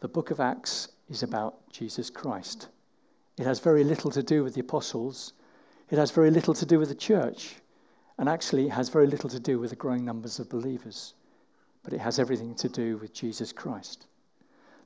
The 0.01 0.09
book 0.09 0.31
of 0.31 0.41
Acts 0.41 0.89
is 1.09 1.23
about 1.23 1.71
Jesus 1.71 2.11
Christ. 2.11 2.69
It 3.39 3.47
has 3.47 3.61
very 3.61 3.83
little 3.83 4.11
to 4.11 4.23
do 4.23 4.45
with 4.45 4.53
the 4.53 4.61
apostles, 4.61 5.33
it 5.89 5.97
has 5.97 6.11
very 6.11 6.31
little 6.31 6.53
to 6.53 6.67
do 6.67 6.79
with 6.79 6.91
the 6.91 6.95
church, 6.95 7.57
and 8.19 8.29
actually, 8.29 8.69
has 8.69 8.89
very 8.89 9.07
little 9.07 9.31
to 9.31 9.41
do 9.41 9.59
with 9.59 9.71
the 9.71 9.77
growing 9.77 10.05
numbers 10.05 10.39
of 10.39 10.49
believers, 10.49 11.15
but 11.83 11.93
it 11.93 12.01
has 12.01 12.19
everything 12.19 12.55
to 12.55 12.69
do 12.69 12.97
with 12.99 13.13
Jesus 13.13 13.53
Christ. 13.53 14.07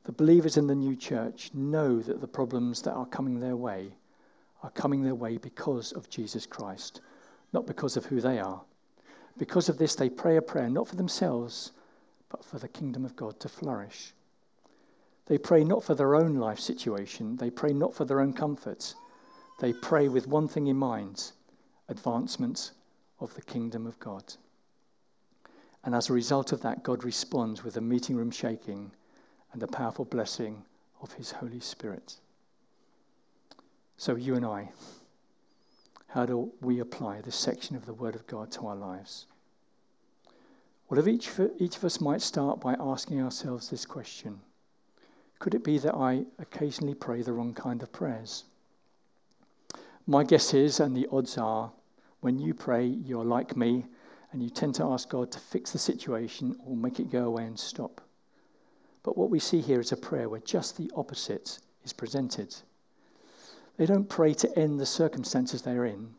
The 0.05 0.13
believers 0.13 0.57
in 0.57 0.67
the 0.67 0.75
new 0.75 0.97
church 0.97 1.51
know 1.53 2.01
that 2.01 2.21
the 2.21 2.27
problems 2.27 2.81
that 2.83 2.95
are 2.95 3.07
coming 3.07 3.39
their 3.39 3.57
way 3.57 3.93
are 4.63 4.71
coming 4.71 5.03
their 5.03 5.15
way 5.15 5.37
because 5.37 5.93
of 5.93 6.09
Jesus 6.09 6.47
Christ, 6.47 7.03
not 7.53 7.67
because 7.67 7.97
of 7.97 8.07
who 8.07 8.21
they 8.21 8.39
are. 8.39 8.63
Because 9.37 9.69
of 9.69 9.79
this, 9.79 9.95
they 9.95 10.09
pray 10.09 10.37
a 10.37 10.43
prayer 10.43 10.69
not 10.71 10.89
for 10.89 10.97
themselves, 10.97 11.73
but 12.31 12.45
for 12.45 12.59
the 12.59 12.69
kingdom 12.69 13.05
of 13.05 13.17
God 13.17 13.39
to 13.41 13.49
flourish. 13.49 14.15
They 15.27 15.39
pray 15.39 15.63
not 15.63 15.85
for 15.85 15.95
their 15.95 16.15
own 16.15 16.37
life 16.37 16.59
situation, 16.59 17.37
they 17.37 17.51
pray 17.51 17.73
not 17.73 17.95
for 17.95 18.05
their 18.05 18.21
own 18.21 18.33
comfort. 18.33 18.95
They 19.61 19.73
pray 19.73 20.09
with 20.09 20.27
one 20.27 20.49
thing 20.49 20.69
in 20.69 20.77
mind 20.77 21.33
advancement 21.89 22.73
of 23.21 23.35
the 23.35 23.43
kingdom 23.43 23.87
of 23.87 23.99
God. 23.99 24.25
And 25.85 25.95
as 25.95 26.11
a 26.11 26.13
result 26.13 26.53
of 26.53 26.61
that, 26.63 26.83
God 26.83 27.05
responds 27.05 27.65
with 27.65 27.77
a 27.77 27.81
meeting 27.81 28.17
room 28.17 28.31
shaking 28.31 28.91
and 29.53 29.63
a 29.63 29.67
powerful 29.67 30.05
blessing 30.05 30.63
of 31.01 31.13
his 31.13 31.31
Holy 31.31 31.61
Spirit. 31.61 32.17
So, 33.97 34.15
you 34.17 34.35
and 34.35 34.45
I, 34.45 34.71
how 36.09 36.27
do 36.27 36.53
we 36.61 36.81
apply 36.81 37.21
this 37.21 37.37
section 37.37 37.77
of 37.77 37.87
the 37.87 37.95
Word 37.95 38.15
of 38.15 38.27
God 38.27 38.51
to 38.53 38.67
our 38.67 38.77
lives? 38.77 39.27
Well, 40.89 40.99
if 40.99 41.07
each, 41.07 41.31
each 41.59 41.77
of 41.77 41.85
us 41.85 42.01
might 42.01 42.23
start 42.23 42.61
by 42.61 42.75
asking 42.81 43.21
ourselves 43.21 43.69
this 43.69 43.85
question 43.85 44.41
Could 45.39 45.55
it 45.55 45.65
be 45.65 45.79
that 45.79 45.95
I 45.95 46.25
occasionally 46.39 46.95
pray 46.95 47.23
the 47.23 47.33
wrong 47.33 47.55
kind 47.55 47.83
of 47.83 47.93
prayers? 47.93 48.45
My 50.07 50.25
guess 50.25 50.55
is, 50.55 50.81
and 50.81 50.97
the 50.97 51.07
odds 51.13 51.37
are, 51.37 51.71
when 52.21 52.39
you 52.39 52.55
pray, 52.55 52.85
you're 52.85 53.25
like 53.25 53.57
me, 53.57 53.87
and 54.33 54.43
you 54.43 54.51
tend 54.51 54.75
to 54.77 54.85
ask 54.85 55.09
God 55.09 55.31
to 55.33 55.39
fix 55.39 55.73
the 55.73 55.79
situation 55.79 56.57
or 56.65 56.77
make 56.77 57.01
it 57.01 57.11
go 57.11 57.25
away 57.25 57.45
and 57.45 57.59
stop. 57.59 58.01
But 59.03 59.17
what 59.17 59.31
we 59.31 59.39
see 59.39 59.61
here 59.61 59.81
is 59.81 59.93
a 59.93 59.97
prayer 59.97 60.29
where 60.29 60.41
just 60.41 60.77
the 60.77 60.91
opposite 60.95 61.59
is 61.85 61.93
presented. 61.93 62.55
They 63.77 63.87
don't 63.87 64.09
pray 64.09 64.35
to 64.35 64.59
end 64.59 64.79
the 64.79 64.87
circumstances 64.87 65.63
they're 65.63 65.87
in, 65.87 66.11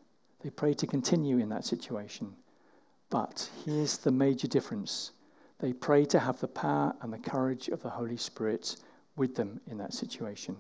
they 0.42 0.50
pray 0.50 0.74
to 0.76 0.88
continue 0.88 1.38
in 1.38 1.50
that 1.50 1.66
situation. 1.66 2.34
But 3.10 3.50
here's 3.66 3.98
the 3.98 4.12
major 4.12 4.48
difference 4.48 5.12
they 5.60 5.74
pray 5.74 6.06
to 6.06 6.20
have 6.20 6.40
the 6.40 6.48
power 6.48 6.96
and 7.02 7.12
the 7.12 7.18
courage 7.18 7.68
of 7.68 7.82
the 7.82 7.90
Holy 7.90 8.16
Spirit 8.16 8.78
with 9.18 9.36
them 9.36 9.60
in 9.68 9.78
that 9.78 9.94
situation. 9.94 10.56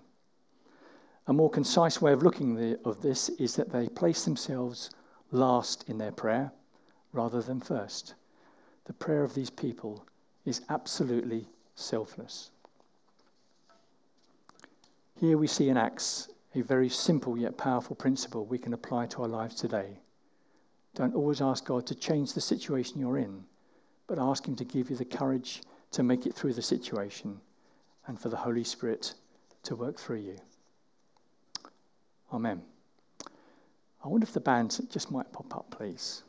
A 1.27 1.33
more 1.33 1.49
concise 1.49 2.01
way 2.01 2.11
of 2.11 2.21
looking 2.21 2.53
the, 2.53 2.77
of 2.83 3.01
this 3.01 3.29
is 3.29 3.55
that 3.55 3.71
they 3.71 3.87
place 3.87 4.25
themselves 4.25 4.89
last 5.31 5.87
in 5.89 5.97
their 5.97 6.11
prayer 6.11 6.51
rather 7.13 7.41
than 7.41 7.59
first. 7.59 8.15
The 8.85 8.93
prayer 8.93 9.23
of 9.23 9.33
these 9.33 9.49
people 9.49 10.05
is 10.45 10.61
absolutely 10.69 11.47
selfless. 11.75 12.51
Here 15.19 15.37
we 15.37 15.47
see 15.47 15.69
in 15.69 15.77
Acts 15.77 16.29
a 16.55 16.61
very 16.61 16.89
simple 16.89 17.37
yet 17.37 17.57
powerful 17.57 17.95
principle 17.95 18.45
we 18.45 18.57
can 18.57 18.73
apply 18.73 19.05
to 19.07 19.21
our 19.21 19.27
lives 19.27 19.55
today. 19.55 19.99
Don't 20.95 21.15
always 21.15 21.41
ask 21.41 21.65
God 21.65 21.85
to 21.87 21.95
change 21.95 22.33
the 22.33 22.41
situation 22.41 22.99
you're 22.99 23.19
in, 23.19 23.43
but 24.07 24.17
ask 24.17 24.47
Him 24.47 24.55
to 24.55 24.65
give 24.65 24.89
you 24.89 24.95
the 24.95 25.05
courage 25.05 25.61
to 25.91 26.03
make 26.03 26.25
it 26.25 26.33
through 26.33 26.53
the 26.53 26.61
situation 26.61 27.39
and 28.07 28.19
for 28.19 28.29
the 28.29 28.37
Holy 28.37 28.63
Spirit 28.63 29.13
to 29.63 29.75
work 29.75 29.99
through 29.99 30.19
you. 30.19 30.37
Amen. 32.33 32.61
I 34.03 34.07
wonder 34.07 34.23
if 34.23 34.33
the 34.33 34.39
band 34.39 34.79
just 34.89 35.11
might 35.11 35.31
pop 35.33 35.55
up, 35.55 35.69
please. 35.71 36.23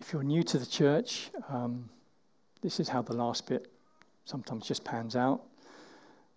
If 0.00 0.12
you're 0.12 0.22
new 0.22 0.42
to 0.42 0.58
the 0.58 0.66
church, 0.66 1.30
um, 1.48 1.88
this 2.60 2.78
is 2.78 2.88
how 2.90 3.00
the 3.00 3.14
last 3.14 3.46
bit 3.46 3.70
sometimes 4.26 4.66
just 4.66 4.84
pans 4.84 5.16
out. 5.16 5.42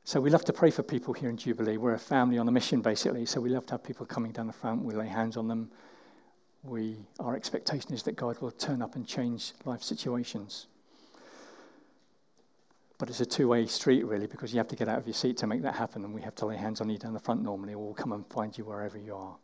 So 0.07 0.21
we 0.21 0.29
love 0.29 0.45
to 0.45 0.53
pray 0.53 0.71
for 0.71 0.83
people 0.83 1.13
here 1.13 1.29
in 1.29 1.35
Jubilee. 1.35 1.75
We're 1.75 1.95
a 1.95 1.99
family 1.99 2.37
on 2.37 2.47
a 2.47 2.51
mission, 2.51 2.79
basically. 2.79 3.25
So 3.25 3.41
we 3.41 3.49
love 3.49 3.65
to 3.65 3.73
have 3.73 3.83
people 3.83 4.05
coming 4.05 4.31
down 4.31 4.47
the 4.47 4.53
front. 4.53 4.81
We 4.85 4.93
lay 4.93 5.09
hands 5.09 5.35
on 5.35 5.49
them. 5.49 5.69
We, 6.63 6.95
our 7.19 7.35
expectation 7.35 7.93
is 7.93 8.03
that 8.03 8.15
God 8.15 8.39
will 8.39 8.51
turn 8.51 8.81
up 8.81 8.95
and 8.95 9.05
change 9.05 9.51
life 9.65 9.83
situations. 9.83 10.67
But 12.97 13.09
it's 13.09 13.19
a 13.19 13.25
two 13.25 13.49
way 13.49 13.65
street, 13.65 14.05
really, 14.05 14.27
because 14.27 14.53
you 14.53 14.59
have 14.59 14.69
to 14.69 14.77
get 14.77 14.87
out 14.87 14.97
of 14.97 15.05
your 15.05 15.13
seat 15.13 15.35
to 15.39 15.47
make 15.47 15.61
that 15.63 15.75
happen. 15.75 16.05
And 16.05 16.13
we 16.13 16.21
have 16.21 16.35
to 16.35 16.45
lay 16.45 16.55
hands 16.55 16.79
on 16.79 16.89
you 16.89 16.97
down 16.97 17.11
the 17.11 17.19
front 17.19 17.43
normally, 17.43 17.73
or 17.73 17.83
we'll 17.83 17.93
come 17.93 18.13
and 18.13 18.25
find 18.27 18.57
you 18.57 18.63
wherever 18.63 18.97
you 18.97 19.13
are. 19.13 19.35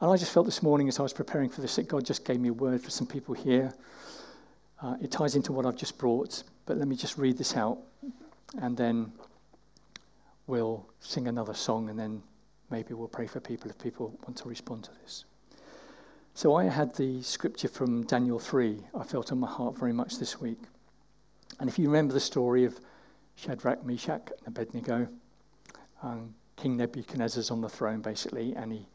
And 0.00 0.10
I 0.10 0.16
just 0.16 0.32
felt 0.32 0.46
this 0.46 0.62
morning 0.62 0.88
as 0.88 0.98
I 0.98 1.02
was 1.02 1.12
preparing 1.12 1.50
for 1.50 1.60
this 1.60 1.76
that 1.76 1.88
God 1.88 2.06
just 2.06 2.24
gave 2.24 2.40
me 2.40 2.48
a 2.48 2.54
word 2.54 2.80
for 2.80 2.88
some 2.88 3.06
people 3.06 3.34
here. 3.34 3.74
Uh, 4.80 4.96
it 5.02 5.10
ties 5.10 5.36
into 5.36 5.52
what 5.52 5.66
I've 5.66 5.76
just 5.76 5.98
brought, 5.98 6.42
but 6.64 6.78
let 6.78 6.88
me 6.88 6.96
just 6.96 7.18
read 7.18 7.36
this 7.36 7.54
out 7.54 7.80
and 8.62 8.74
then 8.74 9.12
we'll 10.48 10.84
sing 10.98 11.28
another 11.28 11.54
song 11.54 11.88
and 11.90 11.98
then 11.98 12.20
maybe 12.70 12.94
we'll 12.94 13.06
pray 13.06 13.28
for 13.28 13.38
people 13.38 13.70
if 13.70 13.78
people 13.78 14.18
want 14.24 14.36
to 14.38 14.48
respond 14.48 14.82
to 14.84 14.90
this. 15.02 15.24
So 16.34 16.56
I 16.56 16.64
had 16.64 16.94
the 16.96 17.22
scripture 17.22 17.68
from 17.68 18.02
Daniel 18.04 18.38
3, 18.38 18.82
I 18.98 19.04
felt 19.04 19.30
on 19.30 19.38
my 19.38 19.48
heart 19.48 19.78
very 19.78 19.92
much 19.92 20.18
this 20.18 20.40
week. 20.40 20.58
And 21.60 21.68
if 21.68 21.78
you 21.78 21.86
remember 21.86 22.14
the 22.14 22.20
story 22.20 22.64
of 22.64 22.80
Shadrach, 23.36 23.84
Meshach, 23.84 24.32
and 24.38 24.48
Abednego, 24.48 25.08
um, 26.02 26.34
King 26.56 26.76
Nebuchadnezzar's 26.76 27.50
on 27.50 27.60
the 27.60 27.68
throne 27.68 28.00
basically, 28.00 28.54
and 28.54 28.72
he 28.72 28.88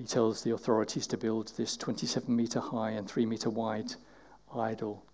he 0.00 0.06
tells 0.06 0.42
the 0.42 0.52
authorities 0.52 1.06
to 1.08 1.18
build 1.18 1.52
this 1.58 1.76
27 1.76 2.34
meter 2.34 2.58
high 2.58 2.92
and 2.92 3.06
3 3.06 3.26
meter 3.26 3.50
wide 3.50 3.94
idol 4.56 5.04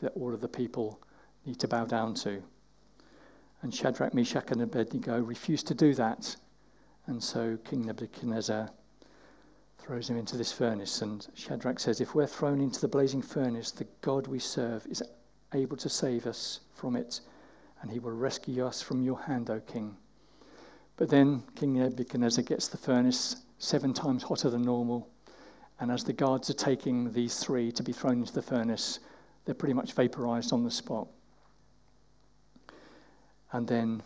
that 0.00 0.12
all 0.16 0.34
of 0.34 0.42
the 0.42 0.48
people 0.48 1.00
need 1.46 1.58
to 1.60 1.66
bow 1.66 1.86
down 1.86 2.12
to. 2.12 2.42
And 3.64 3.74
Shadrach, 3.74 4.12
Meshach, 4.12 4.50
and 4.50 4.60
Abednego 4.60 5.22
refuse 5.22 5.62
to 5.62 5.74
do 5.74 5.94
that. 5.94 6.36
And 7.06 7.24
so 7.24 7.56
King 7.64 7.86
Nebuchadnezzar 7.86 8.68
throws 9.78 10.10
him 10.10 10.18
into 10.18 10.36
this 10.36 10.52
furnace. 10.52 11.00
And 11.00 11.26
Shadrach 11.32 11.80
says, 11.80 12.02
If 12.02 12.14
we're 12.14 12.26
thrown 12.26 12.60
into 12.60 12.78
the 12.82 12.88
blazing 12.88 13.22
furnace, 13.22 13.70
the 13.70 13.86
God 14.02 14.26
we 14.26 14.38
serve 14.38 14.86
is 14.86 15.02
able 15.54 15.78
to 15.78 15.88
save 15.88 16.26
us 16.26 16.60
from 16.74 16.94
it, 16.94 17.22
and 17.80 17.90
he 17.90 17.98
will 17.98 18.10
rescue 18.10 18.66
us 18.66 18.82
from 18.82 19.00
your 19.00 19.18
hand, 19.18 19.48
O 19.48 19.60
king. 19.60 19.96
But 20.98 21.08
then 21.08 21.42
King 21.54 21.72
Nebuchadnezzar 21.72 22.44
gets 22.44 22.68
the 22.68 22.76
furnace 22.76 23.44
seven 23.56 23.94
times 23.94 24.24
hotter 24.24 24.50
than 24.50 24.60
normal, 24.60 25.08
And 25.80 25.90
as 25.90 26.04
the 26.04 26.12
guards 26.12 26.50
are 26.50 26.52
taking 26.52 27.10
these 27.14 27.38
three 27.38 27.72
to 27.72 27.82
be 27.82 27.94
thrown 27.94 28.18
into 28.18 28.34
the 28.34 28.42
furnace, 28.42 29.00
they're 29.46 29.54
pretty 29.54 29.72
much 29.72 29.94
vaporized 29.94 30.52
on 30.52 30.64
the 30.64 30.70
spot. 30.70 31.08
And 33.54 33.68
then, 33.68 34.02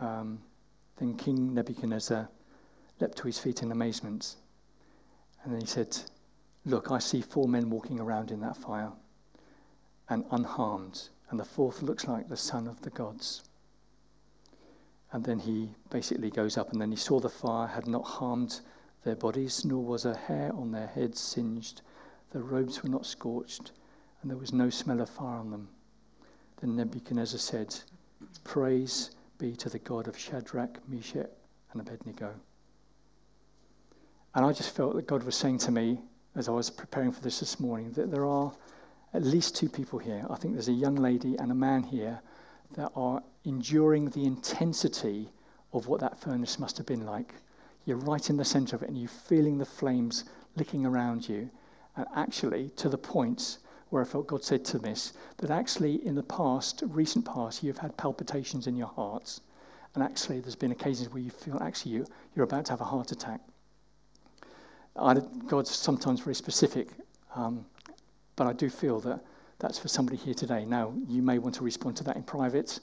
um, 0.00 0.40
then 0.96 1.16
King 1.16 1.52
Nebuchadnezzar 1.52 2.30
leapt 2.98 3.18
to 3.18 3.26
his 3.26 3.38
feet 3.38 3.62
in 3.62 3.72
amazement. 3.72 4.36
And 5.44 5.52
then 5.52 5.60
he 5.60 5.66
said, 5.66 5.94
Look, 6.64 6.90
I 6.90 6.98
see 6.98 7.20
four 7.20 7.46
men 7.46 7.68
walking 7.68 8.00
around 8.00 8.30
in 8.30 8.40
that 8.40 8.56
fire 8.56 8.90
and 10.08 10.24
unharmed, 10.30 11.10
and 11.28 11.38
the 11.38 11.44
fourth 11.44 11.82
looks 11.82 12.08
like 12.08 12.30
the 12.30 12.38
son 12.38 12.66
of 12.66 12.80
the 12.80 12.88
gods. 12.88 13.42
And 15.12 15.22
then 15.22 15.40
he 15.40 15.68
basically 15.90 16.30
goes 16.30 16.56
up, 16.56 16.72
and 16.72 16.80
then 16.80 16.90
he 16.90 16.96
saw 16.96 17.20
the 17.20 17.28
fire 17.28 17.66
had 17.66 17.86
not 17.86 18.04
harmed 18.04 18.62
their 19.04 19.16
bodies, 19.16 19.62
nor 19.66 19.84
was 19.84 20.06
a 20.06 20.16
hair 20.16 20.54
on 20.54 20.72
their 20.72 20.86
heads 20.86 21.20
singed. 21.20 21.82
Their 22.30 22.44
robes 22.44 22.82
were 22.82 22.88
not 22.88 23.04
scorched, 23.04 23.72
and 24.22 24.30
there 24.30 24.38
was 24.38 24.54
no 24.54 24.70
smell 24.70 25.02
of 25.02 25.10
fire 25.10 25.36
on 25.36 25.50
them. 25.50 25.68
Then 26.62 26.76
Nebuchadnezzar 26.76 27.38
said, 27.38 27.76
Praise 28.44 29.10
be 29.38 29.54
to 29.56 29.68
the 29.68 29.78
God 29.78 30.08
of 30.08 30.18
Shadrach, 30.18 30.78
Meshach, 30.88 31.30
and 31.72 31.80
Abednego. 31.80 32.34
And 34.34 34.44
I 34.44 34.52
just 34.52 34.74
felt 34.74 34.94
that 34.96 35.06
God 35.06 35.22
was 35.22 35.36
saying 35.36 35.58
to 35.58 35.70
me, 35.70 36.00
as 36.34 36.48
I 36.48 36.52
was 36.52 36.70
preparing 36.70 37.12
for 37.12 37.20
this 37.20 37.40
this 37.40 37.58
morning, 37.60 37.90
that 37.92 38.10
there 38.10 38.24
are 38.24 38.52
at 39.14 39.22
least 39.22 39.56
two 39.56 39.68
people 39.68 39.98
here. 39.98 40.24
I 40.30 40.36
think 40.36 40.54
there's 40.54 40.68
a 40.68 40.72
young 40.72 40.96
lady 40.96 41.36
and 41.36 41.50
a 41.50 41.54
man 41.54 41.82
here 41.82 42.20
that 42.74 42.92
are 42.94 43.22
enduring 43.44 44.10
the 44.10 44.24
intensity 44.24 45.28
of 45.72 45.88
what 45.88 46.00
that 46.00 46.20
furnace 46.20 46.58
must 46.58 46.76
have 46.76 46.86
been 46.86 47.06
like. 47.06 47.34
You're 47.84 47.96
right 47.96 48.28
in 48.28 48.36
the 48.36 48.44
center 48.44 48.76
of 48.76 48.82
it 48.82 48.88
and 48.88 48.98
you're 48.98 49.08
feeling 49.08 49.58
the 49.58 49.64
flames 49.64 50.24
licking 50.56 50.84
around 50.84 51.28
you. 51.28 51.50
And 51.96 52.06
actually, 52.14 52.70
to 52.76 52.88
the 52.88 52.98
point 52.98 53.58
where 53.90 54.02
I 54.02 54.04
felt 54.04 54.26
God 54.26 54.44
said 54.44 54.64
to 54.66 54.78
this, 54.78 55.14
that 55.38 55.50
actually 55.50 56.04
in 56.06 56.14
the 56.14 56.22
past, 56.22 56.82
recent 56.86 57.24
past, 57.24 57.62
you've 57.62 57.78
had 57.78 57.96
palpitations 57.96 58.66
in 58.66 58.76
your 58.76 58.88
hearts. 58.88 59.40
And 59.94 60.04
actually, 60.04 60.40
there's 60.40 60.54
been 60.54 60.72
occasions 60.72 61.10
where 61.10 61.22
you 61.22 61.30
feel 61.30 61.58
actually 61.62 61.92
you, 61.92 62.06
you're 62.34 62.44
about 62.44 62.66
to 62.66 62.72
have 62.72 62.80
a 62.80 62.84
heart 62.84 63.12
attack. 63.12 63.40
I, 64.96 65.14
God's 65.46 65.70
sometimes 65.70 66.20
very 66.20 66.34
specific, 66.34 66.88
um, 67.34 67.64
but 68.36 68.46
I 68.46 68.52
do 68.52 68.68
feel 68.68 69.00
that 69.00 69.20
that's 69.58 69.78
for 69.78 69.88
somebody 69.88 70.16
here 70.16 70.34
today. 70.34 70.64
Now, 70.64 70.92
you 71.08 71.22
may 71.22 71.38
want 71.38 71.54
to 71.56 71.64
respond 71.64 71.96
to 71.96 72.04
that 72.04 72.16
in 72.16 72.22
private. 72.22 72.78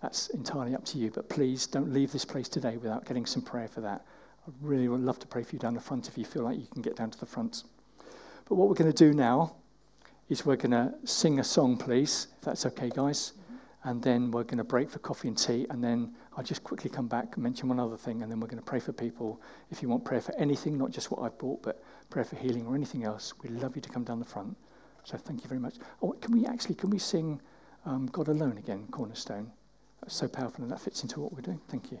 That's 0.00 0.28
entirely 0.30 0.74
up 0.74 0.84
to 0.86 0.98
you. 0.98 1.10
But 1.10 1.28
please 1.28 1.66
don't 1.66 1.92
leave 1.92 2.12
this 2.12 2.24
place 2.24 2.48
today 2.48 2.76
without 2.76 3.06
getting 3.06 3.26
some 3.26 3.42
prayer 3.42 3.68
for 3.68 3.80
that. 3.80 4.04
I 4.46 4.50
really 4.60 4.88
would 4.88 5.00
love 5.00 5.18
to 5.18 5.26
pray 5.26 5.42
for 5.42 5.56
you 5.56 5.58
down 5.58 5.74
the 5.74 5.80
front 5.80 6.08
if 6.08 6.16
you 6.16 6.24
feel 6.24 6.42
like 6.42 6.58
you 6.58 6.66
can 6.72 6.82
get 6.82 6.96
down 6.96 7.10
to 7.10 7.18
the 7.18 7.26
front. 7.26 7.64
But 8.48 8.54
what 8.54 8.68
we're 8.68 8.74
going 8.74 8.92
to 8.92 9.04
do 9.04 9.12
now 9.12 9.56
is 10.28 10.44
we're 10.44 10.56
going 10.56 10.72
to 10.72 10.92
sing 11.04 11.38
a 11.38 11.44
song, 11.44 11.76
please, 11.76 12.28
if 12.38 12.44
that's 12.44 12.66
okay, 12.66 12.90
guys. 12.90 13.32
And 13.84 14.02
then 14.02 14.32
we're 14.32 14.42
going 14.42 14.58
to 14.58 14.64
break 14.64 14.90
for 14.90 14.98
coffee 14.98 15.28
and 15.28 15.38
tea. 15.38 15.66
And 15.70 15.82
then 15.82 16.12
I'll 16.36 16.42
just 16.42 16.64
quickly 16.64 16.90
come 16.90 17.06
back 17.06 17.36
and 17.36 17.42
mention 17.44 17.68
one 17.68 17.78
other 17.78 17.96
thing. 17.96 18.22
And 18.22 18.30
then 18.30 18.40
we're 18.40 18.48
going 18.48 18.58
to 18.58 18.64
pray 18.64 18.80
for 18.80 18.92
people. 18.92 19.40
If 19.70 19.80
you 19.80 19.88
want 19.88 20.04
prayer 20.04 20.20
for 20.20 20.34
anything, 20.36 20.76
not 20.76 20.90
just 20.90 21.12
what 21.12 21.22
I've 21.22 21.38
brought, 21.38 21.62
but 21.62 21.82
prayer 22.10 22.24
for 22.24 22.34
healing 22.34 22.66
or 22.66 22.74
anything 22.74 23.04
else, 23.04 23.32
we'd 23.42 23.52
love 23.52 23.76
you 23.76 23.82
to 23.82 23.88
come 23.88 24.02
down 24.02 24.18
the 24.18 24.24
front. 24.24 24.56
So 25.04 25.16
thank 25.16 25.42
you 25.42 25.48
very 25.48 25.60
much. 25.60 25.76
Oh, 26.02 26.10
can 26.20 26.32
we 26.32 26.46
actually, 26.46 26.74
can 26.74 26.90
we 26.90 26.98
sing 26.98 27.40
um, 27.84 28.06
God 28.06 28.26
Alone 28.26 28.58
again, 28.58 28.88
Cornerstone? 28.90 29.52
That's 30.00 30.16
so 30.16 30.26
powerful 30.26 30.64
and 30.64 30.72
that 30.72 30.80
fits 30.80 31.02
into 31.02 31.20
what 31.20 31.32
we're 31.32 31.42
doing. 31.42 31.60
Thank 31.68 31.92
you. 31.92 32.00